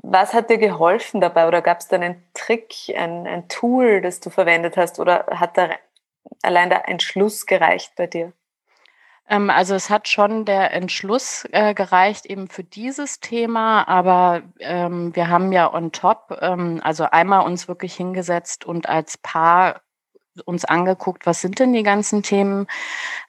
[0.02, 4.20] Was hat dir geholfen dabei oder gab es da einen Trick, ein, ein Tool, das
[4.20, 5.70] du verwendet hast oder hat da
[6.42, 8.34] allein der Entschluss gereicht bei dir?
[9.30, 15.16] Ähm, also es hat schon der Entschluss äh, gereicht eben für dieses Thema, aber ähm,
[15.16, 19.82] wir haben ja on top, ähm, also einmal uns wirklich hingesetzt und als Paar
[20.46, 22.68] uns angeguckt, was sind denn die ganzen Themen,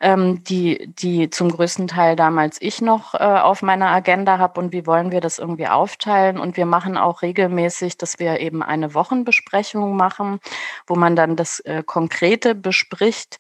[0.00, 4.72] ähm, die, die zum größten Teil damals ich noch äh, auf meiner Agenda habe und
[4.72, 6.38] wie wollen wir das irgendwie aufteilen.
[6.38, 10.38] Und wir machen auch regelmäßig, dass wir eben eine Wochenbesprechung machen,
[10.86, 13.38] wo man dann das äh, Konkrete bespricht,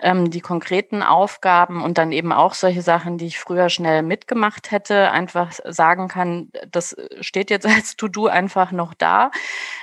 [0.00, 4.70] ähm, die konkreten Aufgaben und dann eben auch solche Sachen, die ich früher schnell mitgemacht
[4.70, 9.30] hätte, einfach sagen kann, das steht jetzt als To-Do einfach noch da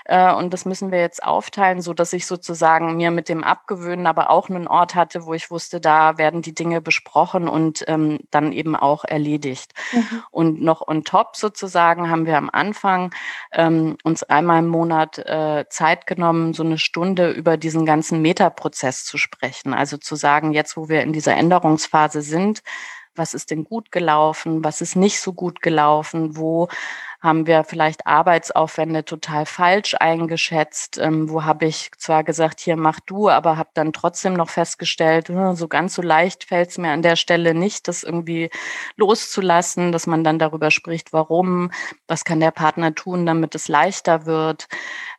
[0.05, 4.05] äh, und das müssen wir jetzt aufteilen, so dass ich sozusagen mir mit dem Abgewöhnen
[4.05, 8.19] aber auch einen Ort hatte, wo ich wusste, da werden die Dinge besprochen und ähm,
[8.29, 9.73] dann eben auch erledigt.
[9.91, 10.23] Mhm.
[10.29, 13.13] Und noch on top sozusagen haben wir am Anfang
[13.51, 19.03] ähm, uns einmal im Monat äh, Zeit genommen, so eine Stunde über diesen ganzen Metaprozess
[19.03, 19.73] zu sprechen.
[19.73, 22.61] Also zu sagen, jetzt wo wir in dieser Änderungsphase sind,
[23.15, 26.67] was ist denn gut gelaufen, was ist nicht so gut gelaufen, wo
[27.19, 32.99] haben wir vielleicht Arbeitsaufwände total falsch eingeschätzt, ähm, wo habe ich zwar gesagt, hier mach
[32.99, 36.91] du, aber habe dann trotzdem noch festgestellt, hm, so ganz so leicht fällt es mir
[36.91, 38.49] an der Stelle nicht, das irgendwie
[38.97, 41.71] loszulassen, dass man dann darüber spricht, warum,
[42.07, 44.67] was kann der Partner tun, damit es leichter wird.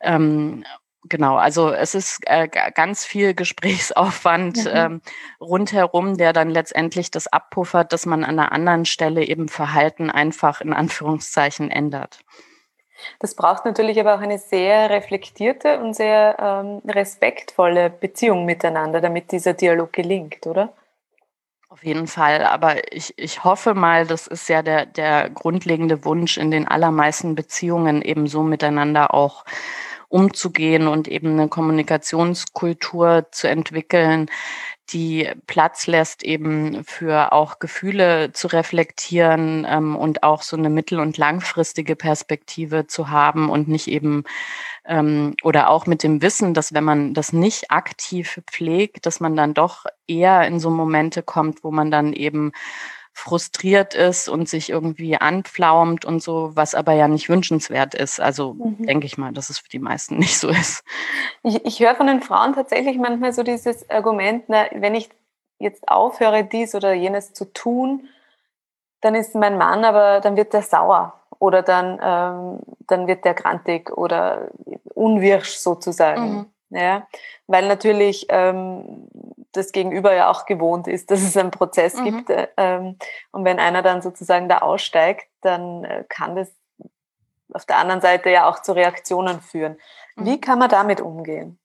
[0.01, 0.65] Ähm,
[1.09, 4.71] Genau, also es ist äh, ganz viel Gesprächsaufwand mhm.
[4.73, 5.03] ähm,
[5.41, 10.61] rundherum, der dann letztendlich das abpuffert, dass man an einer anderen Stelle eben Verhalten einfach
[10.61, 12.21] in Anführungszeichen ändert.
[13.21, 19.31] Das braucht natürlich aber auch eine sehr reflektierte und sehr ähm, respektvolle Beziehung miteinander, damit
[19.31, 20.73] dieser Dialog gelingt, oder?
[21.71, 26.39] Auf jeden Fall, aber ich, ich hoffe mal, das ist ja der, der grundlegende Wunsch
[26.39, 29.45] in den allermeisten Beziehungen eben so miteinander auch
[30.09, 34.31] umzugehen und eben eine Kommunikationskultur zu entwickeln,
[34.93, 41.01] die Platz lässt, eben für auch Gefühle zu reflektieren ähm, und auch so eine mittel-
[41.01, 44.25] und langfristige Perspektive zu haben und nicht eben
[44.87, 49.37] ähm, oder auch mit dem Wissen, dass wenn man das nicht aktiv pflegt, dass man
[49.37, 52.53] dann doch eher in so Momente kommt, wo man dann eben
[53.19, 58.21] frustriert ist und sich irgendwie anpflaumt und so, was aber ja nicht wünschenswert ist.
[58.21, 58.87] Also mhm.
[58.87, 60.85] denke ich mal, dass es für die meisten nicht so ist.
[61.43, 65.11] Ich, ich höre von den Frauen tatsächlich manchmal so dieses Argument, na, wenn ich
[65.59, 68.09] jetzt aufhöre, dies oder jenes zu tun,
[69.01, 73.35] dann ist mein Mann, aber dann wird der sauer oder dann, ähm, dann wird der
[73.35, 74.49] grantig oder
[74.95, 76.31] unwirsch sozusagen.
[76.33, 76.47] Mhm.
[76.71, 77.09] Ja,
[77.49, 79.09] weil natürlich ähm,
[79.53, 82.05] das Gegenüber ja auch gewohnt ist, dass es einen Prozess mhm.
[82.05, 82.31] gibt.
[82.31, 82.97] Äh, ähm,
[83.31, 86.53] und wenn einer dann sozusagen da aussteigt, dann äh, kann das
[87.53, 89.79] auf der anderen Seite ja auch zu Reaktionen führen.
[90.17, 90.41] Wie mhm.
[90.41, 91.59] kann man damit umgehen?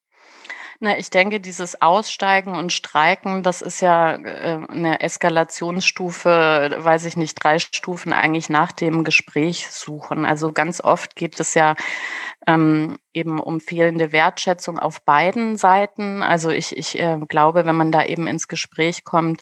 [0.79, 7.15] Na, ich denke, dieses Aussteigen und Streiken, das ist ja äh, eine Eskalationsstufe, weiß ich
[7.15, 10.25] nicht, drei Stufen eigentlich nach dem Gespräch suchen.
[10.25, 11.75] Also ganz oft geht es ja
[12.47, 16.23] ähm, eben um fehlende Wertschätzung auf beiden Seiten.
[16.23, 19.41] Also ich, ich äh, glaube, wenn man da eben ins Gespräch kommt,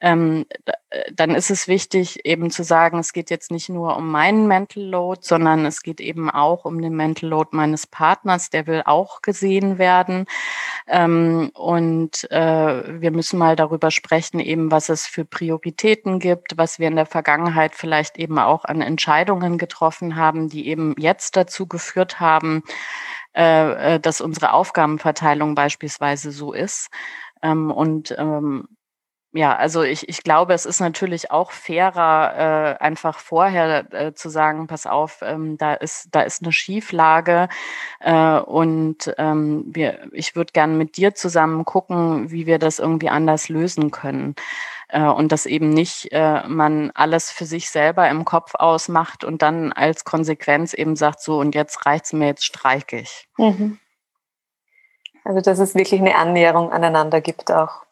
[0.00, 0.72] ähm, äh,
[1.12, 4.82] dann ist es wichtig, eben zu sagen, es geht jetzt nicht nur um meinen Mental
[4.82, 9.22] Load, sondern es geht eben auch um den Mental Load meines Partners, der will auch
[9.22, 10.26] gesehen werden.
[10.86, 16.78] Ähm, und äh, wir müssen mal darüber sprechen, eben was es für Prioritäten gibt, was
[16.78, 21.66] wir in der Vergangenheit vielleicht eben auch an Entscheidungen getroffen haben, die eben jetzt dazu
[21.66, 22.62] geführt haben,
[23.36, 26.88] äh, äh, dass unsere Aufgabenverteilung beispielsweise so ist.
[27.42, 28.66] Ähm, und ähm,
[29.32, 34.30] ja, also ich, ich glaube, es ist natürlich auch fairer, äh, einfach vorher äh, zu
[34.30, 37.48] sagen, pass auf, ähm, da ist da ist eine Schieflage
[38.00, 43.10] äh, und ähm, wir, ich würde gerne mit dir zusammen gucken, wie wir das irgendwie
[43.10, 44.36] anders lösen können
[44.88, 49.42] äh, und dass eben nicht äh, man alles für sich selber im Kopf ausmacht und
[49.42, 53.28] dann als Konsequenz eben sagt, so und jetzt reicht's mir, jetzt streike ich.
[53.38, 53.78] Mhm.
[55.24, 57.85] Also dass es wirklich eine Annäherung aneinander gibt auch.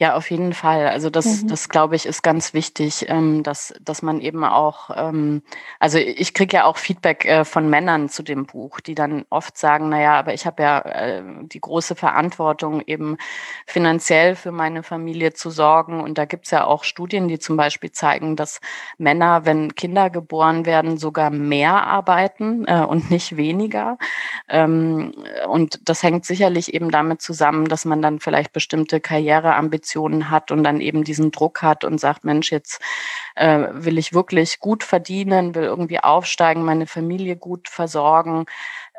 [0.00, 0.86] Ja, auf jeden Fall.
[0.86, 1.48] Also das, mhm.
[1.48, 5.42] das glaube ich, ist ganz wichtig, ähm, dass, dass man eben auch, ähm,
[5.80, 9.58] also ich kriege ja auch Feedback äh, von Männern zu dem Buch, die dann oft
[9.58, 13.16] sagen, naja, aber ich habe ja äh, die große Verantwortung, eben
[13.66, 16.00] finanziell für meine Familie zu sorgen.
[16.00, 18.60] Und da gibt's ja auch Studien, die zum Beispiel zeigen, dass
[18.98, 23.98] Männer, wenn Kinder geboren werden, sogar mehr arbeiten äh, und nicht weniger.
[24.48, 25.12] Ähm,
[25.48, 29.00] und das hängt sicherlich eben damit zusammen, dass man dann vielleicht bestimmte
[29.48, 32.80] Karriereambitionen Ambitionen hat und dann eben diesen Druck hat und sagt, Mensch, jetzt
[33.36, 38.46] äh, will ich wirklich gut verdienen, will irgendwie aufsteigen, meine Familie gut versorgen.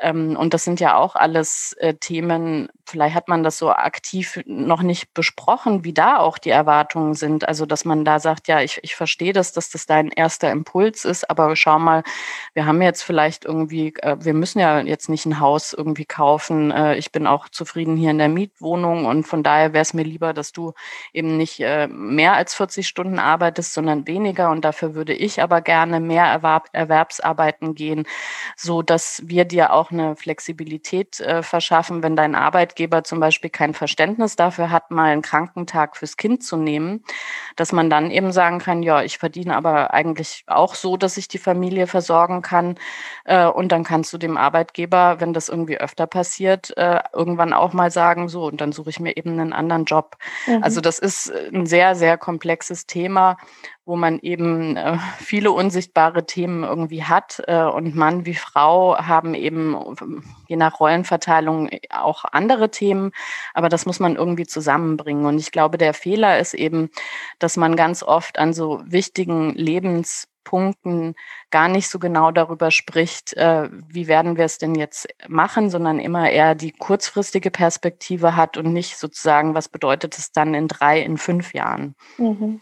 [0.00, 4.40] Ähm, und das sind ja auch alles äh, Themen, vielleicht hat man das so aktiv
[4.46, 7.46] noch nicht besprochen, wie da auch die Erwartungen sind.
[7.46, 11.04] Also, dass man da sagt, ja, ich, ich verstehe das, dass das dein erster Impuls
[11.04, 12.02] ist, aber schau mal,
[12.54, 16.70] wir haben jetzt vielleicht irgendwie, äh, wir müssen ja jetzt nicht ein Haus irgendwie kaufen.
[16.70, 20.04] Äh, ich bin auch zufrieden hier in der Mietwohnung und von daher wäre es mir
[20.04, 20.72] lieber, dass du
[21.12, 24.50] eben nicht mehr als 40 Stunden arbeitest, sondern weniger.
[24.50, 28.06] Und dafür würde ich aber gerne mehr Erwerb, Erwerbsarbeiten gehen,
[28.56, 33.74] so dass wir dir auch eine Flexibilität äh, verschaffen, wenn dein Arbeitgeber zum Beispiel kein
[33.74, 37.04] Verständnis dafür hat, mal einen Krankentag fürs Kind zu nehmen,
[37.56, 41.28] dass man dann eben sagen kann, ja, ich verdiene aber eigentlich auch so, dass ich
[41.28, 42.76] die Familie versorgen kann.
[43.24, 47.72] Äh, und dann kannst du dem Arbeitgeber, wenn das irgendwie öfter passiert, äh, irgendwann auch
[47.72, 50.16] mal sagen, so, und dann suche ich mir eben einen anderen Job.
[50.46, 50.62] Mhm.
[50.62, 53.36] Also das ist ein sehr, sehr komplexes Thema,
[53.90, 57.42] wo man eben äh, viele unsichtbare Themen irgendwie hat.
[57.48, 59.76] Äh, und Mann wie Frau haben eben
[60.46, 63.10] je nach Rollenverteilung auch andere Themen,
[63.52, 65.26] aber das muss man irgendwie zusammenbringen.
[65.26, 66.90] Und ich glaube, der Fehler ist eben,
[67.40, 71.14] dass man ganz oft an so wichtigen Lebens Punkten
[71.50, 75.98] gar nicht so genau darüber spricht, äh, wie werden wir es denn jetzt machen, sondern
[75.98, 81.02] immer eher die kurzfristige Perspektive hat und nicht sozusagen, was bedeutet es dann in drei,
[81.02, 81.94] in fünf Jahren.
[82.18, 82.60] Mhm.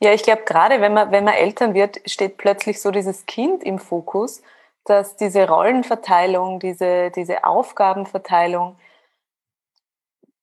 [0.00, 3.62] Ja, ich glaube, gerade wenn man, wenn man Eltern wird, steht plötzlich so dieses Kind
[3.62, 4.42] im Fokus,
[4.84, 8.76] dass diese Rollenverteilung, diese, diese Aufgabenverteilung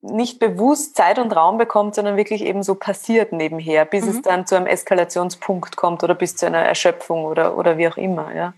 [0.01, 4.11] nicht bewusst Zeit und Raum bekommt, sondern wirklich eben so passiert nebenher, bis mhm.
[4.11, 7.97] es dann zu einem Eskalationspunkt kommt oder bis zu einer Erschöpfung oder, oder wie auch
[7.97, 8.53] immer, ja.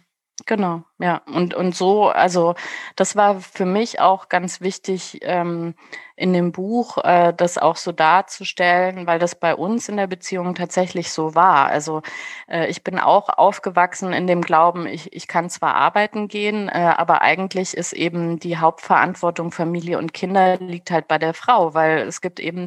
[0.45, 1.21] Genau, ja.
[1.25, 2.55] Und, und so, also
[2.95, 5.75] das war für mich auch ganz wichtig, ähm,
[6.19, 10.53] in dem Buch äh, das auch so darzustellen, weil das bei uns in der Beziehung
[10.53, 11.67] tatsächlich so war.
[11.67, 12.01] Also
[12.47, 16.93] äh, ich bin auch aufgewachsen in dem Glauben, ich, ich kann zwar arbeiten gehen, äh,
[16.97, 21.99] aber eigentlich ist eben die Hauptverantwortung Familie und Kinder liegt halt bei der Frau, weil
[21.99, 22.65] es gibt eben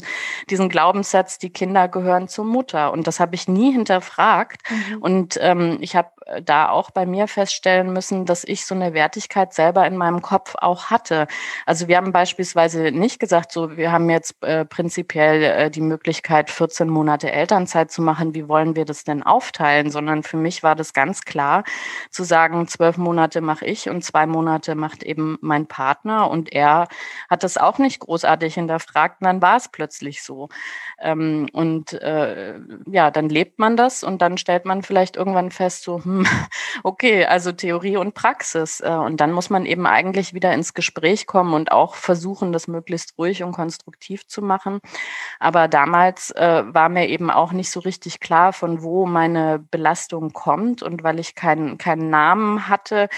[0.48, 2.90] diesen Glaubenssatz, die Kinder gehören zur Mutter.
[2.90, 4.62] Und das habe ich nie hinterfragt.
[4.70, 5.02] Mhm.
[5.02, 6.08] Und ähm, ich habe
[6.44, 10.54] da auch bei mir feststellen müssen, dass ich so eine Wertigkeit selber in meinem Kopf
[10.58, 11.26] auch hatte.
[11.66, 16.50] Also wir haben beispielsweise nicht gesagt, so wir haben jetzt äh, prinzipiell äh, die Möglichkeit,
[16.50, 18.34] 14 Monate Elternzeit zu machen.
[18.34, 19.90] Wie wollen wir das denn aufteilen?
[19.90, 21.64] Sondern für mich war das ganz klar
[22.10, 26.30] zu sagen, zwölf Monate mache ich und zwei Monate macht eben mein Partner.
[26.30, 26.88] Und er
[27.28, 29.20] hat das auch nicht großartig hinterfragt.
[29.20, 30.48] Und dann war es plötzlich so.
[31.00, 35.82] Ähm, und äh, ja, dann lebt man das und dann stellt man vielleicht irgendwann fest,
[35.82, 36.11] so, hm,
[36.82, 38.80] okay, also Theorie und Praxis.
[38.80, 42.68] Äh, und dann muss man eben eigentlich wieder ins Gespräch kommen und auch versuchen, das
[42.68, 44.80] möglichst ruhig und konstruktiv zu machen.
[45.38, 50.32] Aber damals äh, war mir eben auch nicht so richtig klar, von wo meine Belastung
[50.32, 50.82] kommt.
[50.82, 53.08] Und weil ich keinen keinen Namen hatte,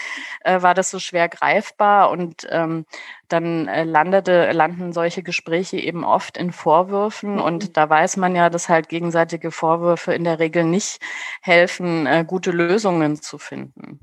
[0.40, 2.10] äh, war das so schwer greifbar.
[2.10, 2.86] Und ähm,
[3.28, 7.34] dann äh, landete, landen solche Gespräche eben oft in Vorwürfen.
[7.34, 7.40] Mhm.
[7.40, 11.00] Und da weiß man ja, dass halt gegenseitige Vorwürfe in der Regel nicht
[11.42, 14.00] helfen, äh, gute Lösungen zu finden.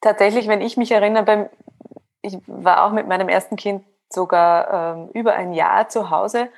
[0.00, 1.50] Tatsächlich, wenn ich mich erinnere,
[2.22, 6.48] ich war auch mit meinem ersten Kind sogar ähm, über ein Jahr zu Hause.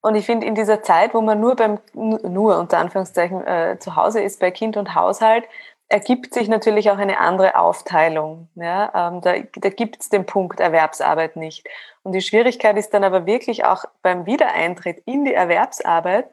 [0.00, 3.96] Und ich finde, in dieser Zeit, wo man nur beim, nur unter Anführungszeichen äh, zu
[3.96, 5.44] Hause ist bei Kind und Haushalt,
[5.88, 8.48] ergibt sich natürlich auch eine andere Aufteilung.
[8.54, 11.66] Ja, ähm, da da gibt es den Punkt Erwerbsarbeit nicht.
[12.02, 16.28] Und die Schwierigkeit ist dann aber wirklich auch beim Wiedereintritt in die Erwerbsarbeit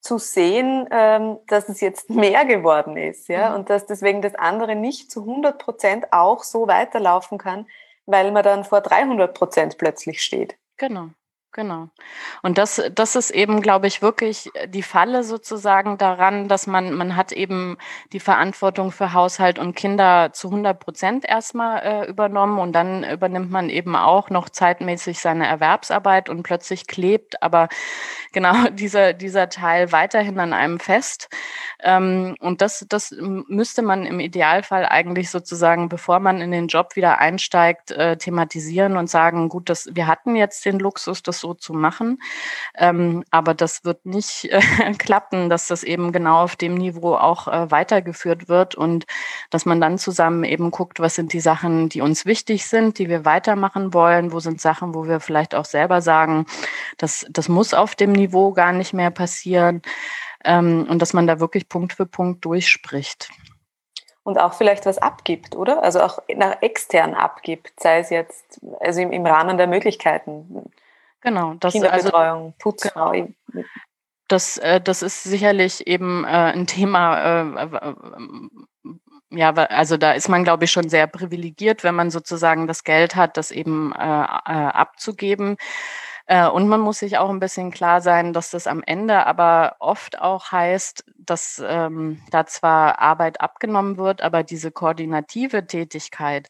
[0.00, 3.54] zu sehen, ähm, dass es jetzt mehr geworden ist, ja, mhm.
[3.56, 7.66] und dass deswegen das andere nicht zu 100 Prozent auch so weiterlaufen kann,
[8.04, 10.56] weil man dann vor 300 Prozent plötzlich steht.
[10.76, 11.08] Genau.
[11.54, 11.88] Genau.
[12.42, 17.14] Und das, das ist eben, glaube ich, wirklich die Falle sozusagen daran, dass man, man
[17.14, 17.78] hat eben
[18.12, 23.52] die Verantwortung für Haushalt und Kinder zu 100 Prozent erstmal äh, übernommen und dann übernimmt
[23.52, 27.68] man eben auch noch zeitmäßig seine Erwerbsarbeit und plötzlich klebt aber
[28.32, 31.28] genau dieser, dieser Teil weiterhin an einem fest.
[31.84, 36.96] Ähm, und das, das müsste man im Idealfall eigentlich sozusagen, bevor man in den Job
[36.96, 41.52] wieder einsteigt, äh, thematisieren und sagen, gut, das, wir hatten jetzt den Luxus, das so
[41.52, 42.22] zu machen.
[42.74, 44.60] Ähm, aber das wird nicht äh,
[44.98, 49.04] klappen, dass das eben genau auf dem Niveau auch äh, weitergeführt wird und
[49.50, 53.10] dass man dann zusammen eben guckt, was sind die Sachen, die uns wichtig sind, die
[53.10, 56.46] wir weitermachen wollen, wo sind Sachen, wo wir vielleicht auch selber sagen,
[56.96, 59.82] das, das muss auf dem Niveau gar nicht mehr passieren
[60.44, 63.30] ähm, und dass man da wirklich Punkt für Punkt durchspricht
[64.24, 65.82] und auch vielleicht was abgibt, oder?
[65.82, 70.64] Also auch nach extern abgibt, sei es jetzt also im, im Rahmen der Möglichkeiten.
[71.20, 73.12] Genau, das Kinderbetreuung, also, Putzfrau.
[73.12, 73.64] Genau.
[74.28, 77.94] Das, äh, das ist sicherlich eben äh, ein Thema, äh,
[79.30, 83.16] ja, also da ist man, glaube ich, schon sehr privilegiert, wenn man sozusagen das Geld
[83.16, 85.56] hat, das eben äh, abzugeben.
[86.26, 89.76] Äh, und man muss sich auch ein bisschen klar sein, dass das am Ende aber
[89.78, 96.48] oft auch heißt, dass ähm, da zwar Arbeit abgenommen wird, aber diese koordinative Tätigkeit,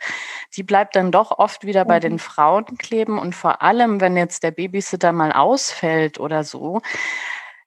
[0.57, 2.19] die bleibt dann doch oft wieder bei den mhm.
[2.21, 3.19] Frauen kleben.
[3.19, 6.81] Und vor allem, wenn jetzt der Babysitter mal ausfällt oder so,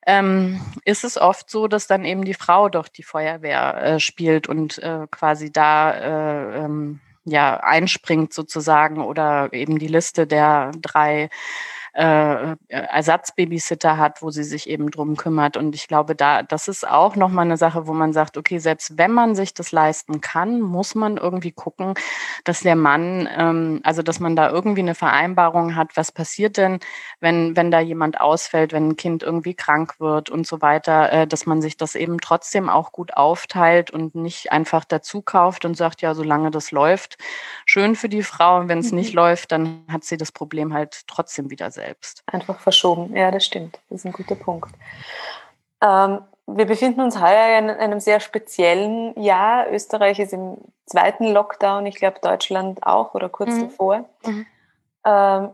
[0.05, 4.47] ähm, ist es oft so, dass dann eben die Frau doch die Feuerwehr äh, spielt
[4.47, 11.29] und äh, quasi da äh, ähm, ja einspringt sozusagen oder eben die Liste der drei
[11.97, 15.57] äh, Ersatzbabysitter hat, wo sie sich eben drum kümmert.
[15.57, 18.99] Und ich glaube, da, das ist auch nochmal eine Sache, wo man sagt, okay, selbst
[18.99, 21.95] wenn man sich das leisten kann, muss man irgendwie gucken,
[22.43, 26.79] dass der Mann, ähm, also dass man da irgendwie eine Vereinbarung hat, was passiert denn,
[27.19, 31.27] wenn, wenn da jemand ausfällt, wenn ein Kind irgendwie krank wird und so weiter, äh,
[31.27, 35.75] dass man sich das eben trotzdem auch gut aufteilt und nicht einfach dazu kauft und
[35.75, 37.17] sagt, ja, solange das läuft,
[37.65, 38.59] schön für die Frau.
[38.59, 38.99] Und wenn es mhm.
[38.99, 41.86] nicht läuft, dann hat sie das Problem halt trotzdem wieder selbst.
[42.25, 43.15] Einfach verschoben.
[43.15, 43.79] Ja, das stimmt.
[43.89, 44.71] Das ist ein guter Punkt.
[45.81, 49.69] Ähm, wir befinden uns heuer in einem sehr speziellen Jahr.
[49.71, 53.61] Österreich ist im zweiten Lockdown, ich glaube Deutschland auch oder kurz mhm.
[53.61, 54.05] davor.
[54.25, 54.45] Mhm.
[55.05, 55.49] Ähm,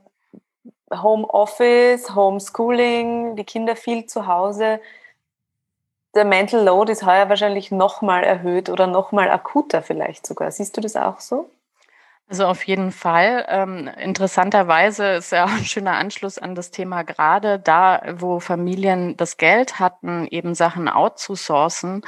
[1.02, 4.80] Homeoffice, Homeschooling, die Kinder viel zu Hause.
[6.14, 10.52] Der Mental Load ist heuer wahrscheinlich nochmal erhöht oder nochmal akuter vielleicht sogar.
[10.52, 11.50] Siehst du das auch so?
[12.30, 13.46] Also auf jeden Fall.
[13.50, 19.18] Ähm, interessanterweise ist ja auch ein schöner Anschluss an das Thema gerade da, wo Familien
[19.18, 22.02] das Geld hatten, eben Sachen outzusourcen,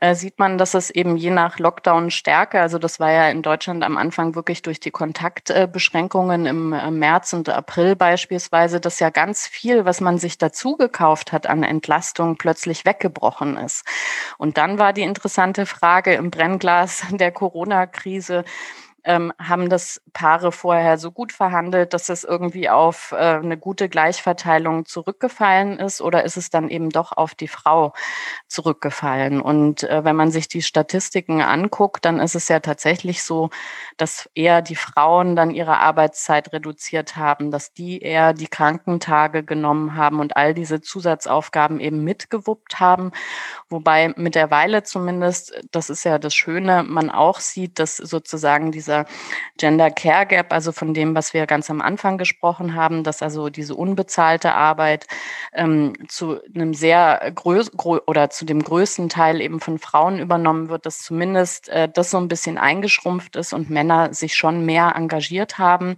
[0.00, 3.42] äh, sieht man, dass es eben je nach Lockdown stärker, also das war ja in
[3.42, 9.10] Deutschland am Anfang wirklich durch die Kontaktbeschränkungen im äh, März und April beispielsweise, dass ja
[9.10, 13.86] ganz viel, was man sich dazu gekauft hat an Entlastung, plötzlich weggebrochen ist.
[14.38, 18.44] Und dann war die interessante Frage im Brennglas der Corona-Krise,
[19.04, 23.88] ähm, haben das Paare vorher so gut verhandelt, dass es irgendwie auf äh, eine gute
[23.88, 27.94] Gleichverteilung zurückgefallen ist oder ist es dann eben doch auf die Frau
[28.46, 29.40] zurückgefallen?
[29.40, 33.50] Und äh, wenn man sich die Statistiken anguckt, dann ist es ja tatsächlich so,
[33.96, 39.96] dass eher die Frauen dann ihre Arbeitszeit reduziert haben, dass die eher die Krankentage genommen
[39.96, 43.10] haben und all diese Zusatzaufgaben eben mitgewuppt haben.
[43.68, 49.06] Wobei mittlerweile zumindest, das ist ja das Schöne, man auch sieht, dass sozusagen diese dieser
[49.58, 53.48] Gender Care Gap, also von dem, was wir ganz am Anfang gesprochen haben, dass also
[53.48, 55.06] diese unbezahlte Arbeit
[55.52, 57.72] ähm, zu einem sehr groß
[58.06, 62.18] oder zu dem größten Teil eben von Frauen übernommen wird, dass zumindest äh, das so
[62.18, 65.96] ein bisschen eingeschrumpft ist und Männer sich schon mehr engagiert haben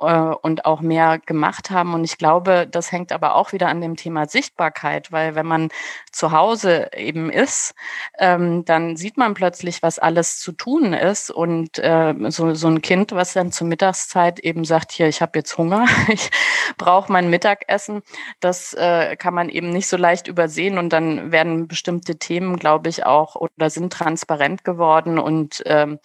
[0.00, 1.94] äh, und auch mehr gemacht haben.
[1.94, 5.68] Und ich glaube, das hängt aber auch wieder an dem Thema Sichtbarkeit, weil wenn man
[6.12, 7.74] zu Hause eben ist,
[8.18, 11.30] ähm, dann sieht man plötzlich, was alles zu tun ist.
[11.30, 15.38] Und äh, so, so ein Kind, was dann zur Mittagszeit eben sagt, hier, ich habe
[15.38, 16.30] jetzt Hunger, ich
[16.76, 18.02] brauche mein Mittagessen,
[18.40, 20.78] das äh, kann man eben nicht so leicht übersehen.
[20.78, 25.18] Und dann werden bestimmte Themen, glaube ich, auch oder sind transparent geworden.
[25.18, 25.98] Und ähm,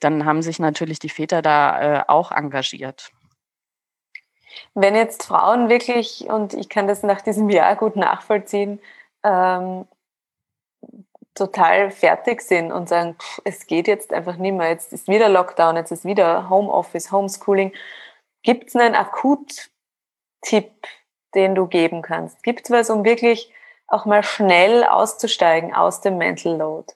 [0.00, 3.12] dann haben sich natürlich die Väter da äh, auch engagiert.
[4.74, 8.80] Wenn jetzt Frauen wirklich, und ich kann das nach diesem Jahr gut nachvollziehen,
[9.24, 9.86] ähm,
[11.34, 15.28] total fertig sind und sagen, pff, es geht jetzt einfach nicht mehr, jetzt ist wieder
[15.28, 17.72] Lockdown, jetzt ist wieder Homeoffice, Homeschooling.
[18.42, 20.72] Gibt es einen Akut-Tipp,
[21.34, 22.42] den du geben kannst?
[22.42, 23.52] Gibt es was, um wirklich
[23.88, 26.92] auch mal schnell auszusteigen aus dem Mental Load?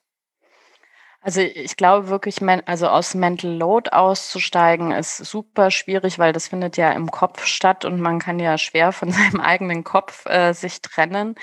[1.22, 6.78] Also ich glaube wirklich, also aus Mental Load auszusteigen ist super schwierig, weil das findet
[6.78, 10.80] ja im Kopf statt und man kann ja schwer von seinem eigenen Kopf äh, sich
[10.80, 11.34] trennen.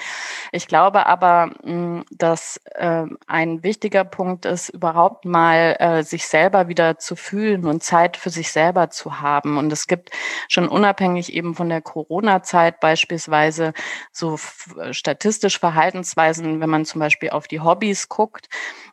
[0.51, 6.67] Ich glaube aber, hm, dass äh, ein wichtiger Punkt ist, überhaupt mal äh, sich selber
[6.67, 9.59] wieder zu fühlen und Zeit für sich selber zu haben.
[9.59, 10.09] Und es gibt
[10.49, 13.73] schon unabhängig eben von der Corona-Zeit beispielsweise
[14.11, 14.39] so
[14.89, 18.47] statistisch Verhaltensweisen, wenn man zum Beispiel auf die Hobbys guckt,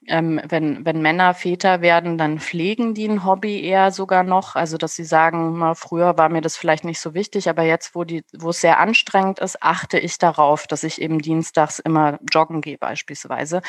[0.07, 4.55] ähm, wenn, wenn Männer Väter werden, dann pflegen die ein Hobby eher sogar noch.
[4.55, 7.94] Also, dass sie sagen, mal, früher war mir das vielleicht nicht so wichtig, aber jetzt,
[7.94, 12.18] wo, die, wo es sehr anstrengend ist, achte ich darauf, dass ich eben dienstags immer
[12.32, 13.62] joggen gehe beispielsweise.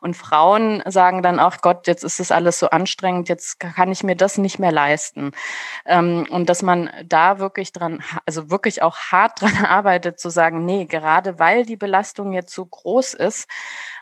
[0.00, 4.02] Und Frauen sagen dann auch, Gott, jetzt ist es alles so anstrengend, jetzt kann ich
[4.02, 5.32] mir das nicht mehr leisten.
[5.86, 10.64] Ähm, und dass man da wirklich dran, also wirklich auch hart dran arbeitet, zu sagen,
[10.64, 13.48] nee, gerade weil die Belastung jetzt so groß ist,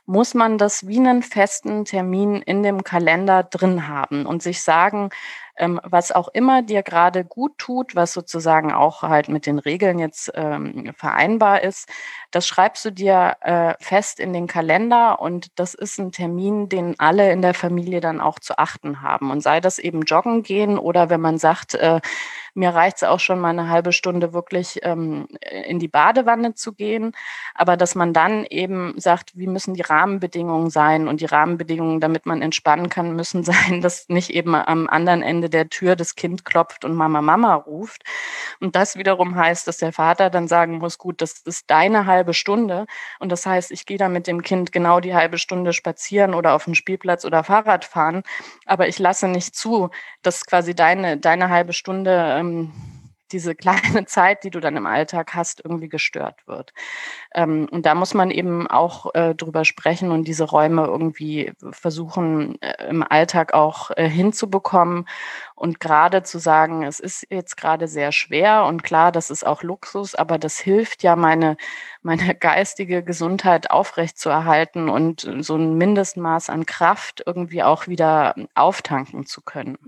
[0.08, 5.10] muss man das wie einen festen Termin in dem Kalender drin haben und sich sagen,
[5.58, 9.98] ähm, was auch immer dir gerade gut tut, was sozusagen auch halt mit den Regeln
[9.98, 11.88] jetzt ähm, vereinbar ist,
[12.30, 16.94] das schreibst du dir äh, fest in den Kalender und das ist ein Termin, den
[16.98, 19.30] alle in der Familie dann auch zu achten haben.
[19.30, 22.00] Und sei das eben joggen gehen oder wenn man sagt, äh,
[22.54, 26.72] mir reicht es auch schon mal eine halbe Stunde wirklich ähm, in die Badewanne zu
[26.72, 27.12] gehen,
[27.54, 32.26] aber dass man dann eben sagt, wie müssen die Rahmenbedingungen sein und die Rahmenbedingungen, damit
[32.26, 36.44] man entspannen kann, müssen sein, dass nicht eben am anderen Ende der Tür das Kind
[36.44, 38.02] klopft und Mama, Mama ruft.
[38.60, 42.34] Und das wiederum heißt, dass der Vater dann sagen muss, gut, das ist deine halbe
[42.34, 42.86] Stunde
[43.18, 46.54] und das heißt, ich gehe da mit dem Kind genau die halbe Stunde spazieren oder
[46.54, 48.22] auf den Spielplatz oder Fahrrad fahren,
[48.66, 49.90] aber ich lasse nicht zu,
[50.22, 52.72] dass quasi deine, deine halbe Stunde ähm,
[53.32, 56.72] diese kleine Zeit, die du dann im Alltag hast, irgendwie gestört wird.
[57.34, 62.60] Ähm, und da muss man eben auch äh, drüber sprechen und diese Räume irgendwie versuchen,
[62.62, 65.06] äh, im Alltag auch äh, hinzubekommen
[65.54, 69.62] und gerade zu sagen, es ist jetzt gerade sehr schwer und klar, das ist auch
[69.62, 71.56] Luxus, aber das hilft ja, meine,
[72.02, 79.42] meine geistige Gesundheit aufrechtzuerhalten und so ein Mindestmaß an Kraft irgendwie auch wieder auftanken zu
[79.42, 79.78] können.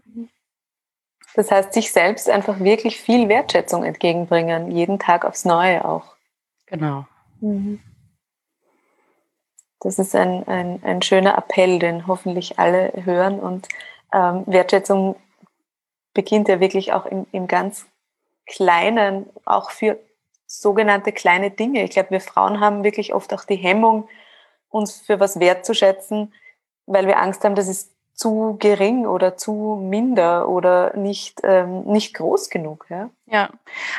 [1.41, 6.14] Das heißt, sich selbst einfach wirklich viel Wertschätzung entgegenbringen, jeden Tag aufs Neue auch.
[6.66, 7.07] Genau.
[7.41, 7.80] Mhm.
[9.80, 13.41] Das ist ein, ein, ein schöner Appell, den hoffentlich alle hören.
[13.41, 13.68] Und
[14.12, 15.16] ähm, Wertschätzung
[16.12, 17.86] beginnt ja wirklich auch im, im ganz
[18.45, 19.99] Kleinen, auch für
[20.47, 21.84] sogenannte kleine Dinge.
[21.84, 24.11] Ich glaube, wir Frauen haben wirklich oft auch die Hemmung,
[24.68, 26.34] uns für was wertzuschätzen,
[26.84, 32.14] weil wir Angst haben, dass es zu gering oder zu minder oder nicht, ähm, nicht
[32.14, 32.87] groß genug.
[32.91, 33.09] Ja?
[33.31, 33.49] Ja,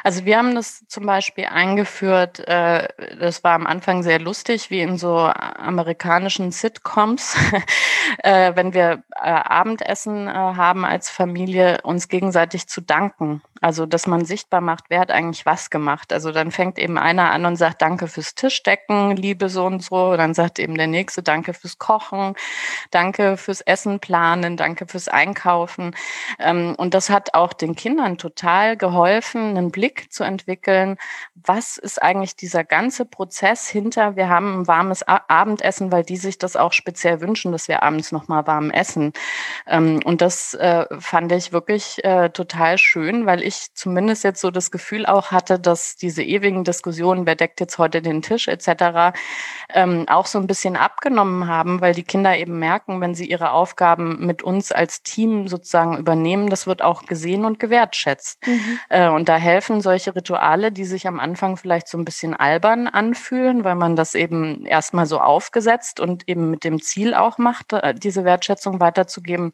[0.03, 4.81] also wir haben das zum Beispiel eingeführt, äh, das war am Anfang sehr lustig, wie
[4.81, 7.37] in so amerikanischen Sitcoms,
[8.23, 13.41] äh, wenn wir äh, Abendessen äh, haben als Familie, uns gegenseitig zu danken.
[13.63, 16.11] Also, dass man sichtbar macht, wer hat eigentlich was gemacht.
[16.11, 20.17] Also dann fängt eben einer an und sagt, danke fürs Tischdecken, liebe so und so.
[20.17, 22.33] Dann sagt eben der nächste, danke fürs Kochen,
[22.89, 25.95] danke fürs Essen planen, danke fürs Einkaufen.
[26.39, 30.97] Ähm, und das hat auch den Kindern total geholfen, einen Blick zu entwickeln,
[31.35, 36.37] was ist eigentlich dieser ganze Prozess hinter, wir haben ein warmes Abendessen, weil die sich
[36.37, 39.13] das auch speziell wünschen, dass wir abends nochmal warm essen.
[39.67, 44.51] Ähm, und das äh, fand ich wirklich äh, total schön, weil ich zumindest jetzt so
[44.51, 49.17] das Gefühl auch hatte, dass diese ewigen Diskussionen, wer deckt jetzt heute den Tisch etc.,
[49.73, 53.51] ähm, auch so ein bisschen abgenommen haben, weil die Kinder eben merken, wenn sie ihre
[53.51, 58.45] Aufgaben mit uns als Team sozusagen übernehmen, das wird auch gesehen und gewertschätzt.
[58.45, 58.79] Mhm.
[59.11, 63.63] Und da helfen solche Rituale, die sich am Anfang vielleicht so ein bisschen albern anfühlen,
[63.63, 67.93] weil man das eben erstmal so aufgesetzt und eben mit dem Ziel auch macht, äh,
[67.93, 69.53] diese Wertschätzung weiterzugeben.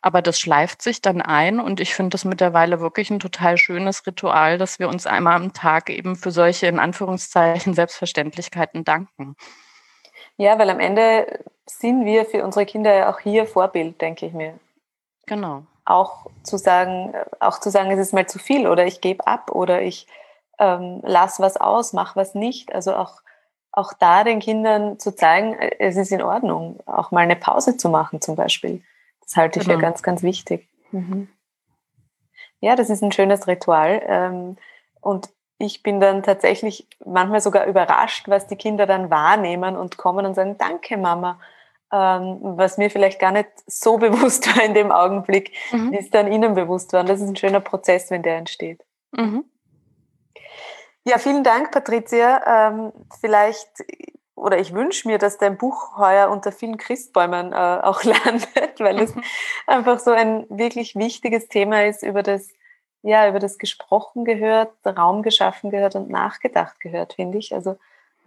[0.00, 4.06] Aber das schleift sich dann ein und ich finde das mittlerweile wirklich ein total schönes
[4.06, 9.36] Ritual, dass wir uns einmal am Tag eben für solche in Anführungszeichen Selbstverständlichkeiten danken.
[10.36, 14.32] Ja, weil am Ende sind wir für unsere Kinder ja auch hier Vorbild, denke ich
[14.32, 14.58] mir.
[15.26, 15.64] Genau.
[15.84, 19.50] Auch zu sagen, auch zu sagen, es ist mal zu viel oder ich gebe ab
[19.50, 20.06] oder ich
[20.58, 22.74] ähm, lass was aus, mach was nicht.
[22.74, 23.20] Also auch,
[23.72, 27.88] auch da den Kindern zu zeigen, es ist in Ordnung, auch mal eine Pause zu
[27.88, 28.82] machen zum Beispiel.
[29.22, 29.78] Das halte ich genau.
[29.78, 30.68] für ganz, ganz wichtig.
[30.92, 31.28] Mhm.
[32.60, 34.02] Ja, das ist ein schönes Ritual.
[34.06, 34.56] Ähm,
[35.00, 40.26] und ich bin dann tatsächlich manchmal sogar überrascht, was die Kinder dann wahrnehmen und kommen
[40.26, 41.40] und sagen, danke Mama.
[41.92, 45.92] Ähm, was mir vielleicht gar nicht so bewusst war in dem Augenblick, mhm.
[45.92, 46.94] ist dann ihnen bewusst.
[46.94, 48.82] Und das ist ein schöner Prozess, wenn der entsteht.
[49.12, 49.44] Mhm.
[51.04, 52.70] Ja, vielen Dank, Patricia.
[52.70, 53.68] Ähm, vielleicht
[54.42, 58.98] oder ich wünsche mir, dass dein Buch heuer unter vielen Christbäumen äh, auch landet, weil
[58.98, 59.22] es mhm.
[59.66, 62.48] einfach so ein wirklich wichtiges Thema ist, über das,
[63.02, 67.54] ja, über das gesprochen gehört, Raum geschaffen gehört und nachgedacht gehört, finde ich.
[67.54, 67.78] Also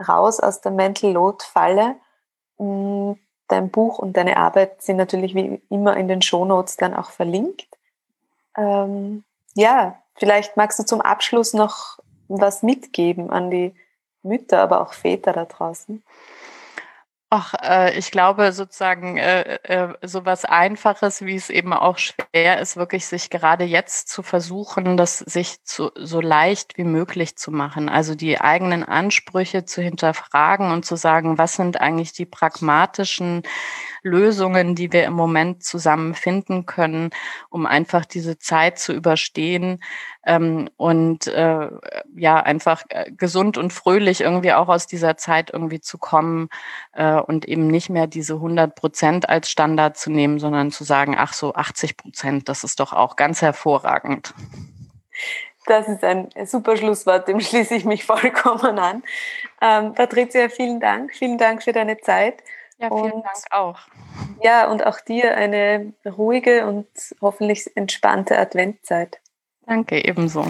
[0.08, 1.96] raus aus der Mental Load Falle.
[3.48, 7.68] Dein Buch und deine Arbeit sind natürlich wie immer in den Shownotes dann auch verlinkt.
[8.58, 9.24] Ähm,
[9.54, 13.74] ja, vielleicht magst du zum Abschluss noch was mitgeben an die
[14.24, 16.04] Mütter, aber auch Väter da draußen?
[17.32, 22.60] Ach, äh, ich glaube sozusagen äh, äh, so was Einfaches, wie es eben auch schwer
[22.60, 27.52] ist, wirklich sich gerade jetzt zu versuchen, das sich zu, so leicht wie möglich zu
[27.52, 27.90] machen.
[27.90, 33.42] Also die eigenen Ansprüche zu hinterfragen und zu sagen, was sind eigentlich die pragmatischen
[34.06, 37.10] Lösungen, die wir im Moment zusammen finden können,
[37.50, 39.84] um einfach diese Zeit zu überstehen
[40.26, 41.70] ähm, und äh,
[42.16, 46.50] ja, einfach äh, gesund und fröhlich irgendwie auch aus dieser Zeit irgendwie zu kommen
[46.94, 51.16] äh, und eben nicht mehr diese 100 Prozent als Standard zu nehmen, sondern zu sagen,
[51.18, 54.34] ach so, 80 Prozent, das ist doch auch ganz hervorragend.
[55.66, 59.04] Das ist ein super Schlusswort, dem schließe ich mich vollkommen an.
[59.62, 61.14] Ähm, Patricia, vielen Dank.
[61.16, 62.44] Vielen Dank für deine Zeit.
[62.78, 63.80] Ja, vielen und, Dank auch.
[64.44, 66.88] Ja, und auch dir eine ruhige und
[67.22, 69.20] hoffentlich entspannte Adventzeit.
[69.66, 70.46] Danke, ebenso.